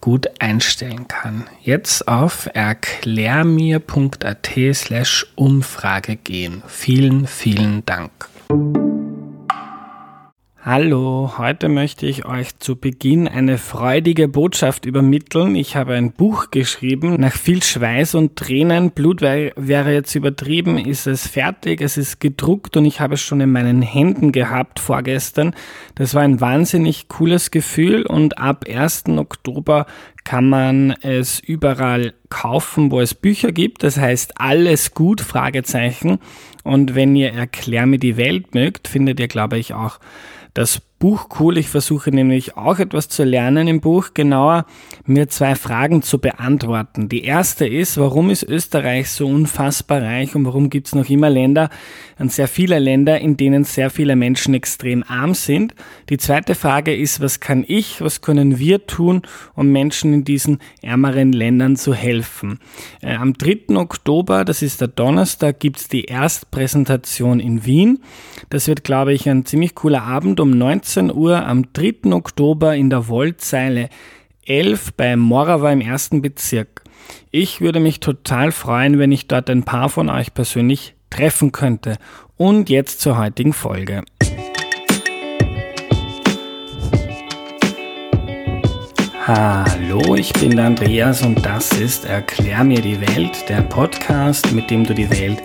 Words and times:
gut 0.00 0.28
einstellen 0.38 1.08
kann. 1.08 1.48
Jetzt 1.62 2.08
auf 2.08 2.48
erklärmir.at 2.52 4.50
slash 4.74 5.26
Umfrage 5.36 6.16
gehen. 6.16 6.62
Vielen, 6.66 7.26
vielen 7.26 7.84
Dank. 7.86 8.10
Hallo, 10.62 11.38
heute 11.38 11.70
möchte 11.70 12.04
ich 12.04 12.26
euch 12.26 12.58
zu 12.58 12.76
Beginn 12.76 13.26
eine 13.26 13.56
freudige 13.56 14.28
Botschaft 14.28 14.84
übermitteln. 14.84 15.56
Ich 15.56 15.74
habe 15.74 15.94
ein 15.94 16.12
Buch 16.12 16.50
geschrieben. 16.50 17.18
Nach 17.18 17.32
viel 17.32 17.62
Schweiß 17.62 18.14
und 18.14 18.36
Tränen, 18.36 18.90
Blut 18.90 19.22
wäre, 19.22 19.90
jetzt 19.90 20.14
übertrieben, 20.14 20.76
ist 20.76 21.06
es 21.06 21.26
fertig, 21.26 21.80
es 21.80 21.96
ist 21.96 22.20
gedruckt 22.20 22.76
und 22.76 22.84
ich 22.84 23.00
habe 23.00 23.14
es 23.14 23.22
schon 23.22 23.40
in 23.40 23.50
meinen 23.50 23.80
Händen 23.80 24.32
gehabt 24.32 24.80
vorgestern. 24.80 25.54
Das 25.94 26.14
war 26.14 26.24
ein 26.24 26.42
wahnsinnig 26.42 27.08
cooles 27.08 27.50
Gefühl 27.50 28.04
und 28.04 28.36
ab 28.36 28.66
1. 28.68 29.04
Oktober 29.16 29.86
kann 30.24 30.46
man 30.46 30.90
es 31.00 31.40
überall 31.40 32.12
kaufen, 32.28 32.90
wo 32.90 33.00
es 33.00 33.14
Bücher 33.14 33.52
gibt. 33.52 33.82
Das 33.82 33.96
heißt 33.96 34.38
alles 34.38 34.92
gut, 34.92 35.22
Fragezeichen. 35.22 36.18
Und 36.64 36.94
wenn 36.94 37.16
ihr 37.16 37.32
Erklär 37.32 37.86
mir 37.86 37.98
die 37.98 38.18
Welt 38.18 38.54
mögt, 38.54 38.88
findet 38.88 39.18
ihr, 39.20 39.28
glaube 39.28 39.56
ich, 39.56 39.72
auch 39.72 39.98
das 40.54 40.80
Buch 41.00 41.28
cool. 41.40 41.56
Ich 41.56 41.70
versuche 41.70 42.10
nämlich 42.10 42.58
auch 42.58 42.78
etwas 42.78 43.08
zu 43.08 43.24
lernen 43.24 43.66
im 43.68 43.80
Buch, 43.80 44.10
genauer 44.12 44.66
mir 45.06 45.28
zwei 45.28 45.54
Fragen 45.54 46.02
zu 46.02 46.18
beantworten. 46.18 47.08
Die 47.08 47.24
erste 47.24 47.66
ist, 47.66 47.96
warum 47.96 48.28
ist 48.28 48.42
Österreich 48.42 49.08
so 49.08 49.26
unfassbar 49.26 50.02
reich 50.02 50.34
und 50.36 50.44
warum 50.44 50.68
gibt 50.68 50.88
es 50.88 50.94
noch 50.94 51.08
immer 51.08 51.30
Länder, 51.30 51.70
an 52.18 52.28
sehr 52.28 52.48
viele 52.48 52.78
Länder, 52.78 53.18
in 53.18 53.38
denen 53.38 53.64
sehr 53.64 53.88
viele 53.88 54.14
Menschen 54.14 54.52
extrem 54.52 55.02
arm 55.02 55.32
sind. 55.32 55.74
Die 56.10 56.18
zweite 56.18 56.54
Frage 56.54 56.94
ist, 56.94 57.22
was 57.22 57.40
kann 57.40 57.64
ich, 57.66 58.02
was 58.02 58.20
können 58.20 58.58
wir 58.58 58.86
tun, 58.86 59.22
um 59.54 59.72
Menschen 59.72 60.12
in 60.12 60.24
diesen 60.24 60.58
ärmeren 60.82 61.32
Ländern 61.32 61.76
zu 61.76 61.94
helfen. 61.94 62.58
Äh, 63.00 63.14
am 63.14 63.32
3. 63.32 63.74
Oktober, 63.76 64.44
das 64.44 64.60
ist 64.60 64.82
der 64.82 64.88
Donnerstag, 64.88 65.60
gibt 65.60 65.78
es 65.78 65.88
die 65.88 66.04
Erstpräsentation 66.04 67.40
in 67.40 67.64
Wien. 67.64 68.00
Das 68.50 68.68
wird, 68.68 68.84
glaube 68.84 69.14
ich, 69.14 69.26
ein 69.30 69.46
ziemlich 69.46 69.74
cooler 69.74 70.02
Abend 70.02 70.40
um 70.40 70.50
19 70.50 70.89
18 70.90 71.14
Uhr 71.14 71.46
am 71.46 71.72
3. 71.72 72.12
Oktober 72.12 72.74
in 72.74 72.90
der 72.90 73.06
Woldzeile 73.06 73.90
11 74.44 74.94
bei 74.94 75.14
Morava 75.14 75.70
im 75.70 75.80
ersten 75.80 76.20
Bezirk. 76.20 76.82
Ich 77.30 77.60
würde 77.60 77.78
mich 77.78 78.00
total 78.00 78.50
freuen, 78.50 78.98
wenn 78.98 79.12
ich 79.12 79.28
dort 79.28 79.48
ein 79.50 79.62
paar 79.62 79.88
von 79.88 80.08
euch 80.08 80.34
persönlich 80.34 80.96
treffen 81.08 81.52
könnte. 81.52 81.96
Und 82.36 82.70
jetzt 82.70 83.00
zur 83.02 83.18
heutigen 83.18 83.52
Folge. 83.52 84.02
Hallo, 89.28 90.16
ich 90.16 90.32
bin 90.32 90.56
der 90.56 90.64
Andreas 90.64 91.22
und 91.22 91.46
das 91.46 91.70
ist 91.70 92.04
Erklär 92.04 92.64
mir 92.64 92.80
die 92.80 93.00
Welt, 93.00 93.48
der 93.48 93.62
Podcast, 93.62 94.50
mit 94.50 94.68
dem 94.72 94.82
du 94.82 94.92
die 94.92 95.08
Welt 95.08 95.40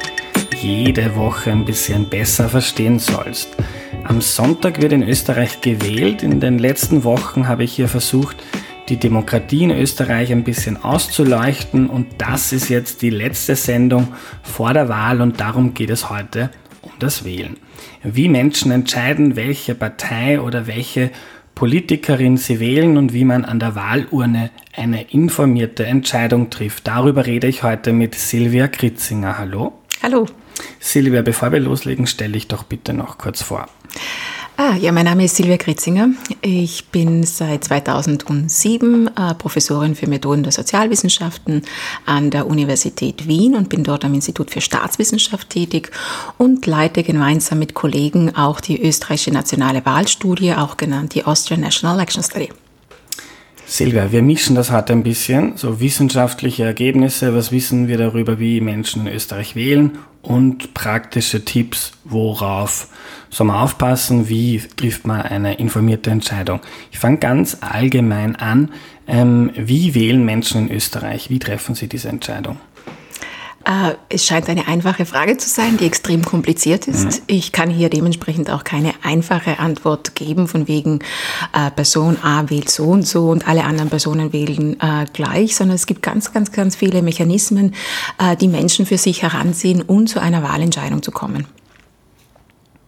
jede 0.60 1.16
Woche 1.16 1.52
ein 1.52 1.66
bisschen 1.66 2.10
besser 2.10 2.50
verstehen 2.50 2.98
sollst. 2.98 3.56
Am 4.08 4.22
Sonntag 4.22 4.84
wird 4.84 4.94
in 4.94 5.02
Österreich 5.02 5.62
gewählt. 5.62 6.22
In 6.22 6.40
den 6.40 6.60
letzten 6.60 7.04
Wochen 7.04 7.48
habe 7.48 7.64
ich 7.64 7.74
hier 7.74 7.88
versucht, 7.88 8.38
die 8.88 8.98
Demokratie 8.98 9.64
in 9.64 9.72
Österreich 9.72 10.32
ein 10.32 10.44
bisschen 10.44 10.84
auszuleuchten 10.84 11.90
und 11.90 12.06
das 12.20 12.54
ist 12.54 12.70
jetzt 12.70 13.02
die 13.02 13.10
letzte 13.10 13.56
Sendung 13.56 14.10
vor 14.44 14.74
der 14.74 14.90
Wahl 14.90 15.22
und 15.22 15.40
darum 15.40 15.74
geht 15.74 15.90
es 15.90 16.12
heute 16.12 16.52
um 16.84 16.92
das 17.00 17.26
Wählen. 17.26 17.58
Wie 18.04 18.30
Menschen 18.30 18.72
entscheiden, 18.72 19.36
welche 19.36 19.74
Partei 19.74 20.40
oder 20.40 20.68
welche 20.68 21.10
Politikerin 21.56 22.38
sie 22.38 22.60
wählen 22.60 22.98
und 22.98 23.12
wie 23.12 23.26
man 23.26 23.44
an 23.44 23.58
der 23.58 23.74
Wahlurne 23.74 24.52
eine 24.76 25.02
informierte 25.10 25.88
Entscheidung 25.88 26.52
trifft. 26.52 26.88
Darüber 26.88 27.26
rede 27.26 27.48
ich 27.48 27.64
heute 27.64 27.92
mit 27.92 28.14
Silvia 28.14 28.68
Kritzinger. 28.68 29.40
Hallo. 29.40 29.74
Hallo. 30.04 30.28
Silvia, 30.80 31.22
bevor 31.22 31.52
wir 31.52 31.60
loslegen, 31.60 32.08
stelle 32.08 32.34
dich 32.34 32.48
doch 32.48 32.64
bitte 32.64 32.94
noch 32.94 33.18
kurz 33.18 33.42
vor. 33.42 33.68
Ah, 34.58 34.78
ja, 34.78 34.94
mein 34.94 35.04
Name 35.04 35.26
ist 35.26 35.36
Silvia 35.36 35.58
Kritzinger. 35.58 36.12
Ich 36.42 36.86
bin 36.86 37.24
seit 37.24 37.66
2007 37.66 39.08
äh, 39.08 39.34
Professorin 39.34 39.96
für 39.96 40.08
Methoden 40.08 40.44
der 40.44 40.54
Sozialwissenschaften 40.54 41.64
an 42.06 42.32
der 42.32 42.48
Universität 42.48 43.28
Wien 43.28 43.56
und 43.56 43.68
bin 43.68 43.84
dort 43.84 44.06
am 44.06 44.14
Institut 44.14 44.52
für 44.52 44.62
Staatswissenschaft 44.62 45.50
tätig 45.50 45.92
und 46.38 46.66
leite 46.66 47.04
gemeinsam 47.04 47.60
mit 47.60 47.74
Kollegen 47.74 48.34
auch 48.34 48.62
die 48.62 48.82
österreichische 48.82 49.32
nationale 49.32 49.86
Wahlstudie, 49.86 50.54
auch 50.54 50.78
genannt 50.78 51.16
die 51.16 51.26
Austrian 51.26 51.60
National 51.60 51.98
Election 51.98 52.24
Study. 52.24 52.48
Silvia, 53.66 54.10
wir 54.14 54.22
mischen 54.22 54.56
das 54.56 54.72
heute 54.72 54.94
ein 54.94 55.04
bisschen, 55.04 55.58
so 55.58 55.82
wissenschaftliche 55.82 56.64
Ergebnisse, 56.64 57.36
was 57.36 57.52
wissen 57.52 57.90
wir 57.90 57.98
darüber, 57.98 58.40
wie 58.40 58.62
Menschen 58.62 59.06
in 59.06 59.14
Österreich 59.14 59.56
wählen 59.56 59.98
und 60.26 60.74
praktische 60.74 61.46
Tipps, 61.46 61.92
worauf 62.04 62.88
soll 63.30 63.48
man 63.48 63.58
aufpassen, 63.58 64.30
wie 64.30 64.62
trifft 64.76 65.06
man 65.06 65.22
eine 65.22 65.56
informierte 65.56 66.10
Entscheidung. 66.10 66.62
Ich 66.92 67.00
fange 67.00 67.18
ganz 67.18 67.58
allgemein 67.62 68.36
an, 68.36 68.72
ähm, 69.08 69.52
wie 69.56 69.94
wählen 69.94 70.24
Menschen 70.24 70.68
in 70.68 70.76
Österreich, 70.76 71.30
wie 71.30 71.40
treffen 71.40 71.76
sie 71.76 71.88
diese 71.88 72.10
Entscheidung? 72.10 72.58
Äh, 73.66 73.96
es 74.10 74.26
scheint 74.26 74.48
eine 74.48 74.68
einfache 74.68 75.06
Frage 75.06 75.38
zu 75.38 75.50
sein, 75.50 75.78
die 75.78 75.86
extrem 75.86 76.24
kompliziert 76.24 76.88
ist. 76.88 77.06
Mhm. 77.06 77.24
Ich 77.28 77.52
kann 77.52 77.70
hier 77.70 77.90
dementsprechend 77.90 78.52
auch 78.52 78.64
keine 78.64 78.94
einfache 79.04 79.58
Antwort 79.58 80.14
geben, 80.16 80.48
von 80.48 80.68
wegen 80.68 81.00
äh, 81.52 81.72
Person 81.72 82.18
A 82.22 82.48
wählt 82.50 82.70
so 82.70 82.86
und 82.86 83.08
so 83.08 83.30
und 83.30 83.48
alle 83.48 83.64
anderen 83.64 83.90
Personen 83.90 84.32
wählen 84.34 84.80
äh, 84.80 85.06
gleich, 85.12 85.56
sondern 85.56 85.76
es 85.76 85.88
gibt 85.88 86.04
ganz, 86.04 86.32
ganz, 86.32 86.52
ganz 86.52 86.76
viele 86.76 87.02
Mechanismen, 87.02 87.74
äh, 88.20 88.36
die 88.36 88.48
Menschen 88.48 88.86
für 88.86 89.00
sich 89.00 89.24
heranziehen, 89.24 89.82
um 89.82 90.06
zu 90.06 90.22
einer 90.22 90.44
Wahlentscheidung 90.44 91.02
zu 91.02 91.12
kommen. 91.12 91.48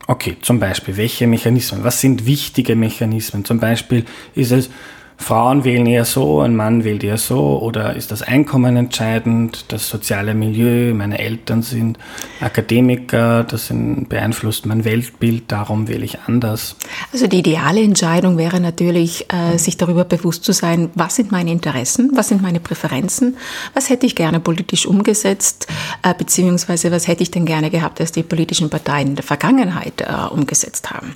Okay, 0.05 0.37
zum 0.41 0.59
Beispiel, 0.59 0.95
welche 0.95 1.27
Mechanismen? 1.27 1.83
Was 1.83 1.99
sind 1.99 2.25
wichtige 2.25 2.75
Mechanismen? 2.75 3.43
Zum 3.43 3.59
Beispiel 3.59 4.05
ist 4.35 4.51
es 4.51 4.69
Frauen 5.17 5.63
wählen 5.63 5.85
eher 5.85 6.05
so, 6.05 6.39
ein 6.41 6.55
Mann 6.55 6.83
wählt 6.83 7.03
eher 7.03 7.17
so 7.17 7.59
oder 7.59 7.95
ist 7.95 8.11
das 8.11 8.21
Einkommen 8.21 8.77
entscheidend, 8.77 9.65
das 9.69 9.89
soziale 9.89 10.33
Milieu, 10.33 10.93
meine 10.93 11.19
Eltern 11.19 11.63
sind 11.63 11.97
Akademiker, 12.39 13.43
das 13.43 13.73
beeinflusst 14.07 14.65
mein 14.67 14.85
Weltbild, 14.85 15.51
darum 15.51 15.87
wähle 15.87 16.05
ich 16.05 16.19
anders. 16.27 16.75
Also 17.11 17.27
die 17.27 17.39
ideale 17.39 17.81
Entscheidung 17.81 18.37
wäre 18.37 18.59
natürlich, 18.59 19.25
äh, 19.33 19.57
sich 19.57 19.75
darüber 19.75 20.05
bewusst 20.05 20.43
zu 20.43 20.53
sein, 20.53 20.91
was 20.95 21.15
sind 21.15 21.31
meine 21.31 21.51
Interessen, 21.51 22.11
was 22.13 22.29
sind 22.29 22.41
meine 22.41 22.59
Präferenzen, 22.59 23.37
was 23.73 23.89
hätte 23.89 24.05
ich 24.05 24.15
gerne 24.15 24.39
politisch 24.39 24.85
umgesetzt, 24.85 25.67
äh, 26.03 26.13
beziehungsweise 26.13 26.91
was 26.91 27.07
hätte 27.07 27.23
ich 27.23 27.31
denn 27.31 27.45
gerne 27.45 27.69
gehabt, 27.69 27.99
dass 27.99 28.11
die 28.11 28.23
politischen 28.23 28.69
Parteien 28.69 29.09
in 29.09 29.15
der 29.15 29.25
Vergangenheit 29.25 30.01
äh, 30.01 30.27
umgesetzt 30.31 30.91
haben. 30.91 31.15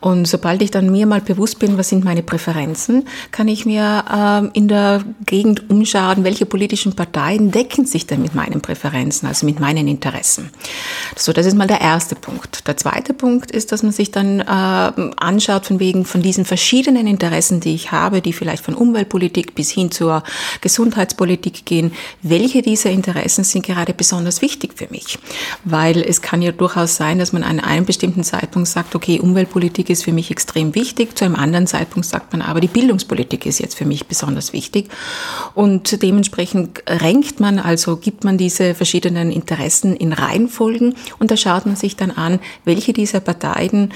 Und 0.00 0.28
sobald 0.28 0.62
ich 0.62 0.70
dann 0.70 0.90
mir 0.90 1.06
mal 1.06 1.22
bewusst 1.22 1.58
bin, 1.58 1.78
was 1.78 1.88
sind 1.88 2.04
meine 2.04 2.22
Präferenzen, 2.22 3.06
kann 3.38 3.46
ich 3.46 3.64
mir 3.64 4.04
ähm, 4.12 4.50
in 4.52 4.66
der 4.66 5.04
Gegend 5.24 5.70
umschauen, 5.70 6.24
welche 6.24 6.44
politischen 6.44 6.96
Parteien 6.96 7.52
decken 7.52 7.86
sich 7.86 8.04
denn 8.04 8.20
mit 8.20 8.34
meinen 8.34 8.60
Präferenzen, 8.60 9.28
also 9.28 9.46
mit 9.46 9.60
meinen 9.60 9.86
Interessen. 9.86 10.50
So, 11.14 11.32
das 11.32 11.46
ist 11.46 11.54
mal 11.54 11.68
der 11.68 11.80
erste 11.80 12.16
Punkt. 12.16 12.66
Der 12.66 12.76
zweite 12.76 13.14
Punkt 13.14 13.52
ist, 13.52 13.70
dass 13.70 13.84
man 13.84 13.92
sich 13.92 14.10
dann 14.10 14.40
äh, 14.40 14.44
anschaut 14.44 15.66
von 15.66 15.78
wegen 15.78 16.04
von 16.04 16.20
diesen 16.20 16.44
verschiedenen 16.44 17.06
Interessen, 17.06 17.60
die 17.60 17.76
ich 17.76 17.92
habe, 17.92 18.22
die 18.22 18.32
vielleicht 18.32 18.64
von 18.64 18.74
Umweltpolitik 18.74 19.54
bis 19.54 19.70
hin 19.70 19.92
zur 19.92 20.24
Gesundheitspolitik 20.60 21.64
gehen, 21.64 21.92
welche 22.22 22.60
dieser 22.60 22.90
Interessen 22.90 23.44
sind 23.44 23.64
gerade 23.64 23.94
besonders 23.94 24.42
wichtig 24.42 24.72
für 24.74 24.88
mich? 24.90 25.16
Weil 25.62 26.00
es 26.00 26.22
kann 26.22 26.42
ja 26.42 26.50
durchaus 26.50 26.96
sein, 26.96 27.20
dass 27.20 27.32
man 27.32 27.44
an 27.44 27.60
einem 27.60 27.86
bestimmten 27.86 28.24
Zeitpunkt 28.24 28.66
sagt, 28.66 28.96
okay, 28.96 29.20
Umweltpolitik 29.20 29.90
ist 29.90 30.02
für 30.02 30.12
mich 30.12 30.32
extrem 30.32 30.74
wichtig, 30.74 31.16
zu 31.16 31.24
einem 31.24 31.36
anderen 31.36 31.68
Zeitpunkt 31.68 32.08
sagt 32.08 32.32
man 32.32 32.42
aber, 32.42 32.60
die 32.60 32.66
Bildungspolitik 32.66 33.27
ist 33.32 33.58
jetzt 33.60 33.76
für 33.76 33.84
mich 33.84 34.06
besonders 34.06 34.52
wichtig. 34.52 34.88
Und 35.54 36.02
dementsprechend 36.02 36.82
renkt 36.88 37.40
man, 37.40 37.58
also 37.58 37.96
gibt 37.96 38.24
man 38.24 38.38
diese 38.38 38.74
verschiedenen 38.74 39.30
Interessen 39.30 39.96
in 39.96 40.12
Reihenfolgen 40.12 40.94
und 41.18 41.30
da 41.30 41.36
schaut 41.36 41.66
man 41.66 41.76
sich 41.76 41.96
dann 41.96 42.10
an, 42.10 42.40
welche 42.64 42.92
dieser 42.92 43.20
Parteien 43.20 43.92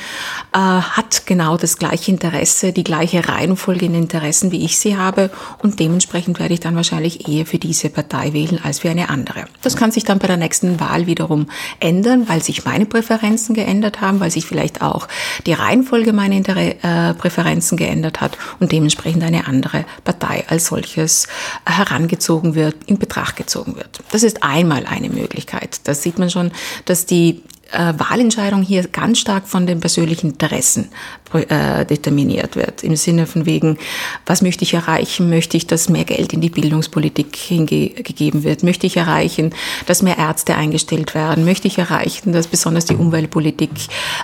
äh, 0.53 0.59
hat 0.59 1.27
genau 1.27 1.57
das 1.57 1.79
gleiche 1.79 2.11
Interesse, 2.11 2.73
die 2.73 2.85
gleiche 2.85 3.29
Reihenfolge 3.29 3.87
in 3.87 3.95
Interessen, 3.95 4.53
wie 4.53 4.65
ich 4.65 4.79
sie 4.79 4.97
habe 4.97 5.31
und 5.63 5.81
dementsprechend 5.81 6.39
werde 6.39 6.55
ich 6.55 6.61
dann 6.61 6.77
wahrscheinlich 6.77 7.29
eher 7.29 7.47
für 7.47 7.59
diese 7.59 7.91
Partei 7.91 8.33
wählen 8.33 8.61
als 8.63 8.81
für 8.81 8.91
eine 8.91 9.09
andere. 9.09 9.45
Das 9.63 9.77
kann 9.77 9.91
sich 9.91 10.05
dann 10.05 10.19
bei 10.19 10.27
der 10.27 10.37
nächsten 10.37 10.81
Wahl 10.81 11.07
wiederum 11.07 11.47
ändern, 11.81 12.29
weil 12.29 12.43
sich 12.43 12.65
meine 12.65 12.87
Präferenzen 12.87 13.55
geändert 13.55 14.01
haben, 14.01 14.21
weil 14.21 14.31
sich 14.31 14.47
vielleicht 14.47 14.83
auch 14.83 15.09
die 15.47 15.53
Reihenfolge 15.53 16.13
meiner 16.13 16.37
Inter 16.37 16.57
äh, 16.57 17.15
Präferenzen 17.15 17.77
geändert 17.77 18.21
hat 18.21 18.37
und 18.61 18.73
dementsprechend 18.73 19.22
eine 19.23 19.47
andere 19.47 19.85
Partei 20.05 20.45
als 20.49 20.67
solches 20.67 21.29
herangezogen 21.67 22.55
wird, 22.55 22.77
in 22.87 22.99
Betracht 22.99 23.37
gezogen 23.37 23.77
wird. 23.77 24.01
Das 24.11 24.23
ist 24.23 24.43
einmal 24.43 24.87
eine 24.87 25.09
Möglichkeit. 25.09 25.81
Da 25.85 25.95
sieht 25.95 26.19
man 26.19 26.31
schon, 26.31 26.53
dass 26.85 27.07
die 27.07 27.43
äh, 27.73 27.95
Wahlentscheidung 27.99 28.63
hier 28.63 28.87
ganz 28.89 29.19
stark 29.19 29.49
von 29.49 29.67
den 29.67 29.81
persönlichen 29.81 30.31
Interessen 30.31 30.91
äh, 31.35 31.87
determiniert 31.87 32.57
wird. 32.57 32.85
Im 32.85 32.97
Sinne 32.97 33.27
von 33.27 33.47
wegen, 33.47 33.79
was 34.27 34.43
möchte 34.43 34.65
ich 34.65 34.75
erreichen? 34.75 35.31
Möchte 35.31 35.57
ich, 35.57 35.67
dass 35.67 35.89
mehr 35.89 36.05
Geld 36.05 36.33
in 36.33 36.41
die 36.41 36.51
Bildungspolitik 36.51 37.35
hingegeben 37.37 38.45
wird? 38.45 38.63
Möchte 38.63 38.87
ich 38.87 38.97
erreichen, 38.97 39.55
dass 39.87 40.03
mehr 40.03 40.19
Ärzte 40.19 40.55
eingestellt 40.55 41.15
werden? 41.15 41.45
Möchte 41.45 41.69
ich 41.69 41.79
erreichen, 41.79 42.33
dass 42.33 42.49
besonders 42.49 42.85
die 42.85 42.97
Umweltpolitik 42.97 43.71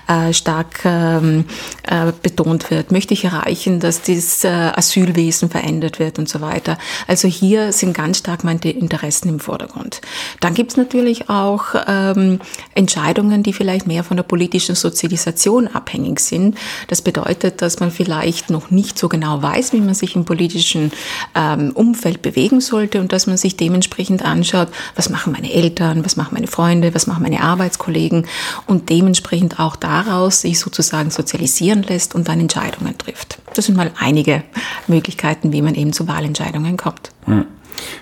äh, 0.07 0.33
stark 0.33 0.85
ähm, 0.85 1.47
äh, 1.85 2.13
betont 2.23 2.71
wird? 2.71 2.93
Möchte 2.93 3.15
ich 3.15 3.25
erreichen, 3.25 3.81
dass 3.81 4.03
das 4.03 4.45
äh, 4.45 4.49
Asylwesen 4.49 5.49
verändert 5.49 5.99
wird 5.99 6.19
und 6.19 6.29
so 6.29 6.41
weiter? 6.41 6.77
Also 7.07 7.27
hier 7.29 7.73
sind 7.73 7.95
ganz 7.95 8.19
stark 8.19 8.45
meine 8.45 8.59
Interessen 8.59 9.29
im 9.29 9.41
Vordergrund. 9.41 10.01
Dann 10.41 10.55
gibt 10.55 10.73
es 10.73 10.77
natürlich 10.77 11.31
auch 11.31 11.75
ähm, 11.87 12.41
Entscheidungen, 12.75 13.38
die 13.43 13.53
vielleicht 13.53 13.87
mehr 13.87 14.05
von 14.05 14.17
der 14.17 14.25
politischen 14.25 14.75
Sozialisation 14.75 15.69
abhängig 15.69 16.21
sind. 16.21 16.57
Das 16.89 17.03
bedeutet, 17.03 17.63
dass 17.63 17.81
man 17.81 17.91
vielleicht 17.91 18.51
noch 18.51 18.71
nicht 18.71 18.99
so 18.99 19.09
genau 19.09 19.43
weiß, 19.43 19.73
wie 19.73 19.81
man 19.81 19.95
sich 19.95 20.17
im 20.17 20.25
politischen 20.25 20.93
ähm, 21.35 21.73
Umfeld 21.75 22.23
bewegen 22.23 22.61
sollte 22.61 23.01
und 23.01 23.13
dass 23.13 23.27
man 23.27 23.37
sich 23.37 23.57
dementsprechend 23.57 24.25
anschaut, 24.25 24.69
was 24.97 25.11
machen 25.11 25.33
meine 25.33 25.53
Eltern, 25.53 26.05
was 26.05 26.17
machen 26.17 26.35
meine 26.35 26.47
Freunde, 26.47 26.95
was 26.95 27.07
machen 27.07 27.23
meine 27.23 27.43
Arbeitskollegen 27.43 28.27
und 28.67 28.91
dementsprechend 28.91 29.61
auch 29.61 29.77
daraus 29.77 30.43
sich 30.43 30.59
sozusagen 30.59 31.11
sozialisieren 31.11 31.83
lässt 31.83 32.15
und 32.15 32.29
dann 32.29 32.41
Entscheidungen 32.41 32.97
trifft. 32.99 33.39
Das 33.55 33.67
sind 33.67 33.77
mal 33.77 33.91
einige 33.99 34.45
Möglichkeiten, 34.87 35.53
wie 35.53 35.63
man 35.63 35.75
eben 35.75 35.93
zu 35.93 36.09
Wahlentscheidungen 36.09 36.77
kommt. 36.77 37.11
Hm. 37.25 37.47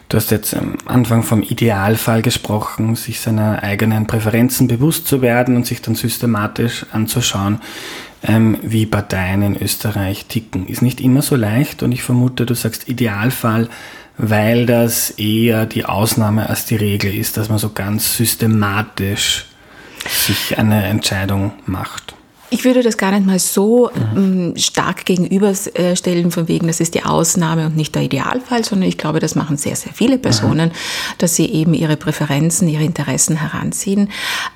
Du 0.09 0.17
hast 0.17 0.31
jetzt 0.31 0.55
am 0.55 0.77
Anfang 0.87 1.23
vom 1.23 1.43
Idealfall 1.43 2.23
gesprochen, 2.23 2.95
sich 2.95 3.21
seiner 3.21 3.63
eigenen 3.63 4.07
Präferenzen 4.07 4.69
bewusst 4.69 5.07
zu 5.09 5.21
werden 5.21 5.57
und 5.57 5.67
sich 5.67 5.83
dann 5.83 5.95
systematisch 5.95 6.87
anzuschauen, 6.93 7.61
ähm, 8.23 8.59
wie 8.63 8.87
Parteien 8.87 9.43
in 9.43 9.61
Österreich 9.61 10.27
ticken. 10.27 10.67
Ist 10.69 10.83
nicht 10.83 11.01
immer 11.01 11.23
so 11.23 11.37
leicht 11.37 11.83
und 11.83 11.93
ich 11.93 12.03
vermute, 12.03 12.47
du 12.47 12.55
sagst 12.55 12.89
Idealfall, 12.89 13.69
weil 14.19 14.67
das 14.67 15.11
eher 15.11 15.67
die 15.67 15.85
Ausnahme 15.85 16.49
als 16.49 16.65
die 16.65 16.77
Regel 16.77 17.15
ist, 17.15 17.37
dass 17.37 17.49
man 17.49 17.59
so 17.59 17.71
ganz 17.71 18.17
systematisch 18.17 19.47
sich 20.09 20.59
eine 20.59 20.85
Entscheidung 20.87 21.53
macht. 21.67 22.16
Ich 22.49 22.65
würde 22.65 22.83
das 22.83 22.97
gar 22.97 23.11
nicht 23.11 23.27
mal 23.27 23.41
so 23.41 23.91
mhm. 24.15 24.55
stark 24.57 25.05
gegenüberstellen, 25.05 26.31
von 26.31 26.47
wegen, 26.47 26.69
das 26.69 26.79
ist 26.79 26.95
die 26.95 27.05
Ausnahme 27.05 27.67
und 27.67 27.77
nicht 27.77 27.95
der 27.95 28.03
Idealfall, 28.03 28.65
sondern 28.65 28.89
ich 28.89 28.99
glaube, 28.99 29.19
das 29.19 29.35
machen 29.35 29.57
sehr, 29.57 29.75
sehr 29.75 29.93
viele 29.93 30.17
Personen, 30.17 30.69
mhm. 30.69 30.75
dass 31.19 31.35
sie 31.35 31.47
eben 31.47 31.75
ihre 31.75 31.97
Präferenzen, 31.97 32.69
ihre 32.69 32.85
Interessen 32.85 33.37
heranziehen. 33.37 34.11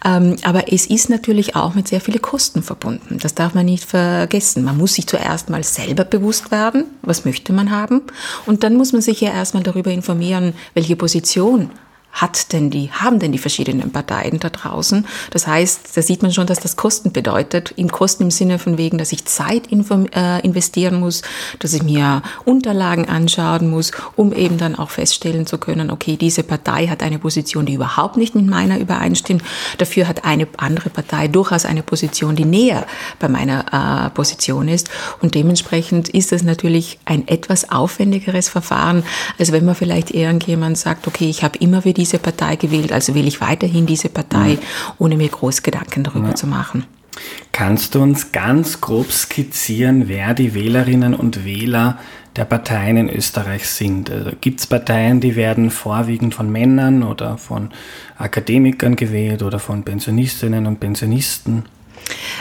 Ähm, 0.04 0.36
aber 0.44 0.72
es 0.72 0.86
ist 0.86 1.10
natürlich 1.10 1.56
auch 1.56 1.74
mit 1.74 1.88
sehr 1.88 2.00
vielen 2.00 2.22
Kosten 2.22 2.62
verbunden. 2.62 3.18
Das 3.20 3.34
darf 3.34 3.54
man 3.54 3.66
nicht 3.66 3.84
vergessen. 3.84 4.62
Man 4.62 4.78
muss 4.78 4.94
sich 4.94 5.08
zuerst 5.08 5.50
mal 5.50 5.64
selber 5.64 6.04
bewusst 6.04 6.52
werden, 6.52 6.84
was 7.02 7.24
möchte 7.24 7.52
man 7.52 7.72
haben. 7.72 8.02
Und 8.46 8.62
dann 8.62 8.76
muss 8.76 8.92
man 8.92 9.02
sich 9.02 9.20
ja 9.20 9.32
erstmal 9.32 9.64
darüber 9.64 9.90
informieren, 9.90 10.54
welche 10.74 10.94
Position 10.94 11.70
hat 12.12 12.52
denn 12.52 12.70
die, 12.70 12.90
haben 12.90 13.18
denn 13.18 13.32
die 13.32 13.38
verschiedenen 13.38 13.92
Parteien 13.92 14.40
da 14.40 14.50
draußen? 14.50 15.06
Das 15.30 15.46
heißt, 15.46 15.96
da 15.96 16.02
sieht 16.02 16.22
man 16.22 16.32
schon, 16.32 16.46
dass 16.46 16.58
das 16.58 16.76
Kosten 16.76 17.12
bedeutet. 17.12 17.72
Im 17.76 17.90
Kosten 17.90 18.24
im 18.24 18.30
Sinne 18.30 18.58
von 18.58 18.78
wegen, 18.78 18.98
dass 18.98 19.12
ich 19.12 19.24
Zeit 19.24 19.68
äh, 19.70 20.44
investieren 20.44 21.00
muss, 21.00 21.22
dass 21.60 21.72
ich 21.72 21.82
mir 21.82 22.22
Unterlagen 22.44 23.08
anschauen 23.08 23.70
muss, 23.70 23.92
um 24.16 24.32
eben 24.32 24.58
dann 24.58 24.74
auch 24.74 24.90
feststellen 24.90 25.46
zu 25.46 25.58
können, 25.58 25.90
okay, 25.90 26.16
diese 26.16 26.42
Partei 26.42 26.88
hat 26.88 27.02
eine 27.02 27.18
Position, 27.18 27.66
die 27.66 27.74
überhaupt 27.74 28.16
nicht 28.16 28.34
mit 28.34 28.46
meiner 28.46 28.78
übereinstimmt. 28.78 29.42
Dafür 29.78 30.08
hat 30.08 30.24
eine 30.24 30.48
andere 30.56 30.90
Partei 30.90 31.28
durchaus 31.28 31.64
eine 31.64 31.82
Position, 31.82 32.36
die 32.36 32.44
näher 32.44 32.86
bei 33.18 33.28
meiner 33.28 34.06
äh, 34.06 34.10
Position 34.10 34.68
ist. 34.68 34.90
Und 35.22 35.34
dementsprechend 35.34 36.08
ist 36.08 36.32
es 36.32 36.42
natürlich 36.42 36.98
ein 37.04 37.28
etwas 37.28 37.70
aufwendigeres 37.70 38.48
Verfahren, 38.48 39.04
als 39.38 39.52
wenn 39.52 39.64
man 39.64 39.74
vielleicht 39.74 40.10
irgendjemand 40.10 40.76
sagt, 40.76 41.06
okay, 41.06 41.30
ich 41.30 41.44
habe 41.44 41.58
immer 41.58 41.84
wieder 41.84 41.99
diese 42.00 42.18
Partei 42.18 42.56
gewählt, 42.56 42.92
also 42.92 43.14
wähle 43.14 43.28
ich 43.28 43.40
weiterhin 43.40 43.86
diese 43.86 44.08
Partei, 44.08 44.58
ohne 44.98 45.16
mir 45.16 45.28
groß 45.28 45.62
Gedanken 45.62 46.02
darüber 46.02 46.28
ja. 46.28 46.34
zu 46.34 46.46
machen. 46.46 46.84
Kannst 47.52 47.94
du 47.94 48.02
uns 48.02 48.32
ganz 48.32 48.80
grob 48.80 49.12
skizzieren, 49.12 50.08
wer 50.08 50.32
die 50.32 50.54
Wählerinnen 50.54 51.14
und 51.14 51.44
Wähler 51.44 51.98
der 52.36 52.46
Parteien 52.46 52.96
in 52.96 53.10
Österreich 53.10 53.68
sind? 53.68 54.10
Also 54.10 54.30
Gibt 54.40 54.60
es 54.60 54.66
Parteien, 54.66 55.20
die 55.20 55.36
werden 55.36 55.70
vorwiegend 55.70 56.34
von 56.34 56.50
Männern 56.50 57.02
oder 57.02 57.36
von 57.36 57.70
Akademikern 58.16 58.96
gewählt 58.96 59.42
oder 59.42 59.58
von 59.58 59.82
Pensionistinnen 59.82 60.66
und 60.66 60.80
Pensionisten? 60.80 61.64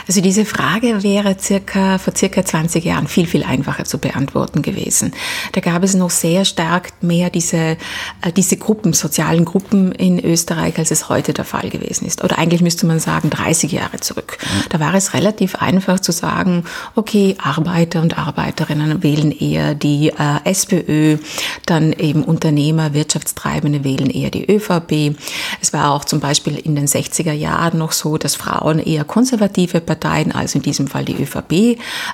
Also 0.06 0.20
diese 0.20 0.44
Frage 0.44 1.02
wäre 1.02 1.36
circa, 1.38 1.98
vor 1.98 2.14
circa 2.16 2.44
20 2.44 2.84
Jahren 2.84 3.06
viel, 3.06 3.26
viel 3.26 3.44
einfacher 3.44 3.84
zu 3.84 3.98
beantworten 3.98 4.62
gewesen. 4.62 5.12
Da 5.52 5.60
gab 5.60 5.82
es 5.82 5.94
noch 5.94 6.10
sehr 6.10 6.44
stark 6.44 6.92
mehr 7.00 7.30
diese, 7.30 7.76
äh, 8.22 8.32
diese 8.36 8.56
Gruppen, 8.56 8.92
sozialen 8.92 9.44
Gruppen 9.44 9.92
in 9.92 10.22
Österreich, 10.22 10.78
als 10.78 10.90
es 10.90 11.08
heute 11.08 11.32
der 11.32 11.44
Fall 11.44 11.70
gewesen 11.70 12.06
ist. 12.06 12.24
Oder 12.24 12.38
eigentlich 12.38 12.60
müsste 12.60 12.86
man 12.86 13.00
sagen 13.00 13.30
30 13.30 13.72
Jahre 13.72 14.00
zurück. 14.00 14.38
Da 14.68 14.80
war 14.80 14.94
es 14.94 15.14
relativ 15.14 15.56
einfach 15.56 16.00
zu 16.00 16.12
sagen, 16.12 16.64
okay, 16.94 17.36
Arbeiter 17.38 18.00
und 18.02 18.18
Arbeiterinnen 18.18 19.02
wählen 19.02 19.32
eher 19.32 19.74
die 19.74 20.08
äh, 20.10 20.14
SPÖ, 20.44 21.18
dann 21.66 21.92
eben 21.92 22.24
Unternehmer, 22.24 22.94
Wirtschaftstreibende 22.94 23.84
wählen 23.84 24.10
eher 24.10 24.30
die 24.30 24.50
ÖVP. 24.50 25.16
Es 25.60 25.72
war 25.72 25.92
auch 25.92 26.04
zum 26.04 26.20
Beispiel 26.20 26.56
in 26.56 26.76
den 26.76 26.86
60er 26.86 27.32
Jahren 27.32 27.78
noch 27.78 27.92
so, 27.92 28.18
dass 28.18 28.34
Frauen 28.34 28.78
eher 28.78 29.04
konservative 29.04 29.80
Parteien, 29.90 30.30
also 30.30 30.58
in 30.58 30.62
diesem 30.62 30.86
Fall 30.86 31.04
die 31.04 31.20
ÖVP, 31.20 31.52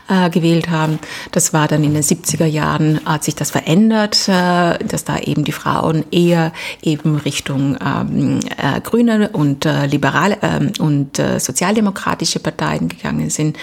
äh, 0.08 0.30
gewählt 0.30 0.70
haben. 0.70 0.98
Das 1.32 1.52
war 1.52 1.68
dann 1.68 1.84
in 1.84 1.92
den 1.92 2.02
70er 2.02 2.46
Jahren, 2.46 3.00
hat 3.04 3.22
sich 3.22 3.34
das 3.34 3.50
verändert, 3.50 4.28
äh, 4.28 4.78
dass 4.78 5.04
da 5.04 5.18
eben 5.18 5.44
die 5.44 5.52
Frauen 5.52 6.04
eher 6.10 6.52
eben 6.80 7.16
Richtung 7.16 7.76
ähm, 7.84 8.40
äh, 8.56 8.80
grüne 8.80 9.28
und 9.28 9.66
äh, 9.66 9.84
liberale 9.84 10.38
ähm, 10.40 10.72
und 10.78 11.18
äh, 11.18 11.38
sozialdemokratische 11.38 12.40
Parteien 12.40 12.88
gegangen 12.88 13.28
sind. 13.28 13.58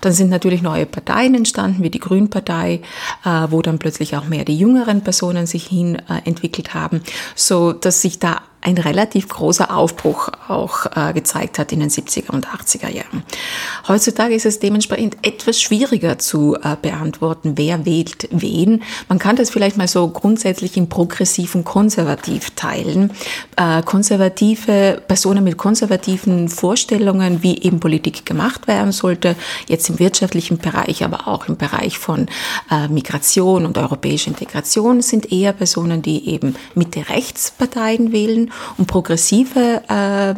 Dann 0.00 0.12
sind 0.12 0.30
natürlich 0.30 0.62
neue 0.62 0.86
Parteien 0.86 1.36
entstanden, 1.36 1.84
wie 1.84 1.90
die 1.90 2.00
Grünpartei, 2.00 2.80
äh, 3.24 3.28
wo 3.50 3.62
dann 3.62 3.78
plötzlich 3.78 4.16
auch 4.16 4.26
mehr 4.26 4.44
die 4.44 4.58
jüngeren 4.58 5.02
Personen 5.02 5.46
sich 5.46 5.66
hin 5.66 6.02
entwickelt 6.24 6.74
haben, 6.74 7.02
so 7.36 7.72
dass 7.72 8.02
sich 8.02 8.18
da 8.18 8.42
ein 8.62 8.78
relativ 8.78 9.28
großer 9.28 9.76
Aufbruch 9.76 10.28
auch 10.46 10.86
äh, 10.94 11.12
gezeigt 11.12 11.58
hat 11.58 11.72
in 11.72 11.80
den 11.80 11.90
70er 11.90 12.30
und 12.30 12.46
80er 12.46 12.88
Jahren. 12.88 13.24
Heutzutage 13.88 14.34
ist 14.34 14.46
es 14.46 14.60
dementsprechend 14.60 15.16
etwas 15.22 15.60
schwieriger 15.60 16.18
zu 16.18 16.54
äh, 16.54 16.76
beantworten, 16.80 17.54
wer 17.56 17.84
wählt 17.84 18.28
wen. 18.30 18.84
Man 19.08 19.18
kann 19.18 19.34
das 19.34 19.50
vielleicht 19.50 19.76
mal 19.76 19.88
so 19.88 20.06
grundsätzlich 20.08 20.76
in 20.76 20.88
progressiv 20.88 21.56
und 21.56 21.64
konservativ 21.64 22.50
teilen. 22.50 23.10
Äh, 23.56 23.82
konservative 23.82 25.02
Personen 25.08 25.42
mit 25.42 25.58
konservativen 25.58 26.48
Vorstellungen, 26.48 27.42
wie 27.42 27.58
eben 27.62 27.80
Politik 27.80 28.24
gemacht 28.24 28.68
werden 28.68 28.92
sollte, 28.92 29.34
jetzt 29.68 29.90
im 29.90 29.98
wirtschaftlichen 29.98 30.58
Bereich, 30.58 31.04
aber 31.04 31.26
auch 31.26 31.48
im 31.48 31.56
Bereich 31.56 31.98
von 31.98 32.26
äh, 32.70 32.86
Migration 32.86 33.66
und 33.66 33.76
europäischer 33.76 34.28
Integration, 34.28 35.02
sind 35.02 35.32
eher 35.32 35.52
Personen, 35.52 36.00
die 36.00 36.28
eben 36.28 36.54
Mitte-Rechtsparteien 36.76 38.12
wählen 38.12 38.51
und 38.78 38.86
progressive 38.86 39.82
äh, 39.88 40.34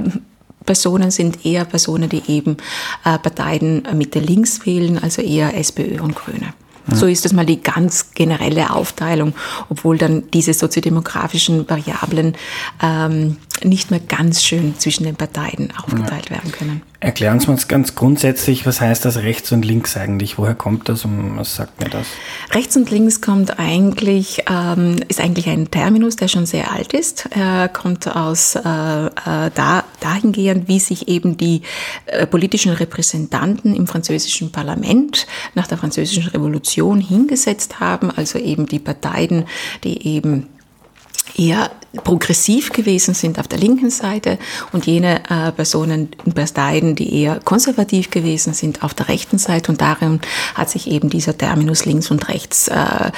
Personen 0.64 1.10
sind 1.10 1.44
eher 1.44 1.64
Personen, 1.64 2.08
die 2.08 2.22
eben 2.28 2.56
äh, 3.04 3.18
Parteien 3.18 3.82
Mitte 3.94 4.18
links 4.18 4.64
wählen, 4.64 4.98
also 5.02 5.22
eher 5.22 5.56
SPÖ 5.56 6.00
und 6.00 6.14
Grüne. 6.14 6.54
Ja. 6.88 6.96
So 6.96 7.06
ist 7.06 7.24
das 7.24 7.32
mal 7.32 7.46
die 7.46 7.62
ganz 7.62 8.12
generelle 8.12 8.70
Aufteilung, 8.70 9.32
obwohl 9.70 9.96
dann 9.96 10.30
diese 10.32 10.52
soziodemografischen 10.52 11.68
Variablen 11.68 12.36
ähm, 12.82 13.38
nicht 13.62 13.90
mehr 13.90 14.00
ganz 14.00 14.42
schön 14.42 14.78
zwischen 14.78 15.04
den 15.04 15.16
Parteien 15.16 15.72
aufgeteilt 15.82 16.26
ja. 16.28 16.36
werden 16.36 16.52
können. 16.52 16.82
Erklären 17.04 17.38
Sie 17.38 17.48
uns 17.48 17.68
ganz 17.68 17.94
grundsätzlich, 17.94 18.64
was 18.64 18.80
heißt 18.80 19.04
das 19.04 19.18
rechts 19.18 19.52
und 19.52 19.62
links 19.62 19.94
eigentlich? 19.94 20.38
Woher 20.38 20.54
kommt 20.54 20.88
das 20.88 21.04
und 21.04 21.36
was 21.36 21.54
sagt 21.54 21.78
mir 21.78 21.90
das? 21.90 22.06
Rechts 22.50 22.78
und 22.78 22.90
links 22.90 23.20
kommt 23.20 23.58
eigentlich, 23.58 24.44
ähm, 24.48 24.96
ist 25.08 25.20
eigentlich 25.20 25.50
ein 25.50 25.70
Terminus, 25.70 26.16
der 26.16 26.28
schon 26.28 26.46
sehr 26.46 26.72
alt 26.72 26.94
ist. 26.94 27.28
Er 27.30 27.68
kommt 27.68 28.08
aus 28.08 28.54
äh, 28.54 28.60
äh, 28.60 29.10
da, 29.54 29.84
dahingehend, 30.00 30.66
wie 30.66 30.80
sich 30.80 31.06
eben 31.08 31.36
die 31.36 31.60
äh, 32.06 32.26
politischen 32.26 32.72
Repräsentanten 32.72 33.76
im 33.76 33.86
französischen 33.86 34.50
Parlament 34.50 35.26
nach 35.54 35.66
der 35.66 35.76
französischen 35.76 36.28
Revolution 36.28 37.02
hingesetzt 37.02 37.80
haben, 37.80 38.10
also 38.12 38.38
eben 38.38 38.64
die 38.64 38.78
Parteien, 38.78 39.44
die 39.84 40.06
eben 40.06 40.46
eher 41.36 41.70
progressiv 42.02 42.72
gewesen 42.72 43.14
sind 43.14 43.38
auf 43.38 43.48
der 43.48 43.58
linken 43.58 43.90
Seite 43.90 44.38
und 44.72 44.86
jene 44.86 45.22
äh, 45.30 45.52
Personen, 45.52 46.08
Parteien, 46.34 46.94
die 46.94 47.22
eher 47.22 47.40
konservativ 47.44 48.10
gewesen 48.10 48.54
sind 48.54 48.82
auf 48.82 48.94
der 48.94 49.08
rechten 49.08 49.38
Seite. 49.38 49.70
Und 49.70 49.80
darin 49.80 50.20
hat 50.54 50.70
sich 50.70 50.90
eben 50.90 51.10
dieser 51.10 51.36
Terminus 51.36 51.84
links 51.84 52.10
und 52.10 52.28
rechts 52.28 52.68
äh, 52.68 53.10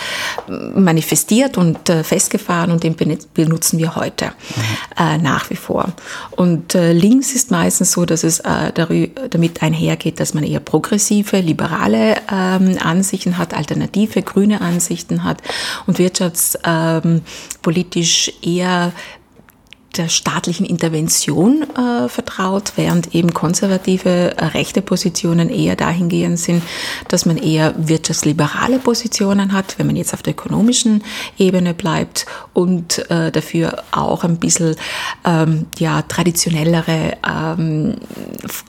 manifestiert 0.74 1.56
und 1.56 1.88
äh, 1.88 2.04
festgefahren 2.04 2.70
und 2.70 2.82
den 2.82 2.96
benutzen 2.96 3.78
wir 3.78 3.96
heute 3.96 4.26
mhm. 4.26 5.22
nach 5.22 5.50
wie 5.50 5.56
vor. 5.56 5.92
Und 6.32 6.74
äh, 6.74 6.92
links 6.92 7.32
ist 7.32 7.50
meistens 7.50 7.92
so, 7.92 8.04
dass 8.04 8.24
es 8.24 8.40
äh, 8.40 8.72
damit 8.72 9.62
einhergeht, 9.62 10.20
dass 10.20 10.34
man 10.34 10.44
eher 10.44 10.60
progressive, 10.60 11.40
liberale 11.40 12.16
ähm, 12.30 12.78
Ansichten 12.82 13.38
hat, 13.38 13.54
alternative, 13.54 14.22
grüne 14.22 14.60
Ansichten 14.60 15.24
hat 15.24 15.42
und 15.86 15.98
wirtschaftspolitisch 15.98 17.86
politisch 17.86 18.32
eher 18.42 18.65
der 19.98 20.08
staatlichen 20.08 20.66
Intervention 20.66 21.62
äh, 21.62 22.08
vertraut, 22.08 22.72
während 22.76 23.14
eben 23.14 23.32
konservative 23.32 24.36
äh, 24.36 24.44
rechte 24.46 24.82
Positionen 24.82 25.48
eher 25.50 25.76
dahingehend 25.76 26.38
sind, 26.38 26.62
dass 27.08 27.26
man 27.26 27.36
eher 27.36 27.74
wirtschaftsliberale 27.76 28.78
Positionen 28.78 29.52
hat, 29.52 29.78
wenn 29.78 29.86
man 29.86 29.96
jetzt 29.96 30.14
auf 30.14 30.22
der 30.22 30.32
ökonomischen 30.32 31.02
Ebene 31.38 31.74
bleibt 31.74 32.26
und 32.52 33.10
äh, 33.10 33.30
dafür 33.32 33.82
auch 33.90 34.24
ein 34.24 34.38
bisschen 34.38 34.76
ähm, 35.24 35.66
ja, 35.78 36.02
traditionellere 36.02 37.16
ähm, 37.26 37.96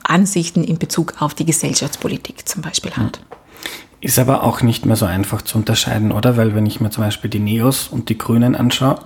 Ansichten 0.04 0.64
in 0.64 0.78
Bezug 0.78 1.14
auf 1.20 1.34
die 1.34 1.44
Gesellschaftspolitik 1.44 2.48
zum 2.48 2.62
Beispiel 2.62 2.92
hat. 2.92 3.20
Ist 4.00 4.18
aber 4.18 4.44
auch 4.44 4.62
nicht 4.62 4.86
mehr 4.86 4.94
so 4.94 5.06
einfach 5.06 5.42
zu 5.42 5.58
unterscheiden, 5.58 6.12
oder? 6.12 6.36
Weil 6.36 6.54
wenn 6.54 6.66
ich 6.66 6.80
mir 6.80 6.90
zum 6.90 7.02
Beispiel 7.02 7.28
die 7.28 7.40
Neos 7.40 7.88
und 7.88 8.08
die 8.08 8.16
Grünen 8.16 8.54
anschaue, 8.54 9.00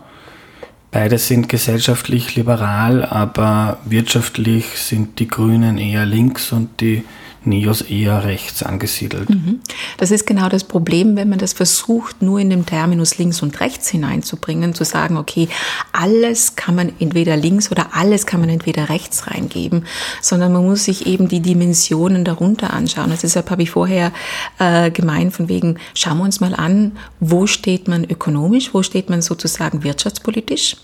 Beide 0.93 1.17
sind 1.17 1.49
gesellschaftlich 1.49 2.37
liberal, 2.37 3.07
aber 3.07 3.79
wirtschaftlich 3.87 4.79
sind 4.79 5.19
die 5.21 5.27
Grünen 5.27 5.79
eher 5.79 6.05
links 6.05 6.53
und 6.53 6.83
die 6.83 7.03
Neos 7.45 7.83
eher 7.83 8.25
rechts 8.25 8.63
angesiedelt. 8.63 9.29
Mhm. 9.29 9.61
Das 9.99 10.11
ist 10.11 10.27
genau 10.27 10.49
das 10.49 10.65
Problem, 10.65 11.17
wenn 11.17 11.29
man 11.29 11.39
das 11.39 11.53
versucht, 11.53 12.23
nur 12.23 12.39
in 12.39 12.51
dem 12.51 12.67
Terminus 12.67 13.19
links 13.19 13.43
und 13.43 13.59
rechts 13.61 13.89
hineinzubringen, 13.89 14.75
zu 14.75 14.85
sagen, 14.85 15.17
okay, 15.17 15.49
alles 15.93 16.55
kann 16.55 16.75
man 16.75 16.93
entweder 17.01 17.37
links 17.37 17.71
oder 17.71 17.95
alles 17.95 18.27
kann 18.27 18.41
man 18.41 18.49
entweder 18.49 18.89
rechts 18.89 19.27
reingeben, 19.27 19.87
sondern 20.21 20.53
man 20.53 20.65
muss 20.65 20.85
sich 20.85 21.07
eben 21.07 21.29
die 21.29 21.41
Dimensionen 21.41 22.25
darunter 22.25 22.73
anschauen. 22.73 23.11
Also 23.11 23.23
deshalb 23.23 23.51
habe 23.51 23.63
ich 23.63 23.71
vorher 23.71 24.13
äh, 24.59 24.91
gemeint, 24.91 25.33
von 25.33 25.49
wegen, 25.49 25.79
schauen 25.95 26.19
wir 26.19 26.25
uns 26.25 26.41
mal 26.41 26.55
an, 26.55 26.93
wo 27.19 27.47
steht 27.47 27.89
man 27.89 28.05
ökonomisch, 28.05 28.73
wo 28.73 28.83
steht 28.83 29.11
man 29.11 29.21
sozusagen 29.21 29.83
wirtschaftspolitisch 29.83 30.77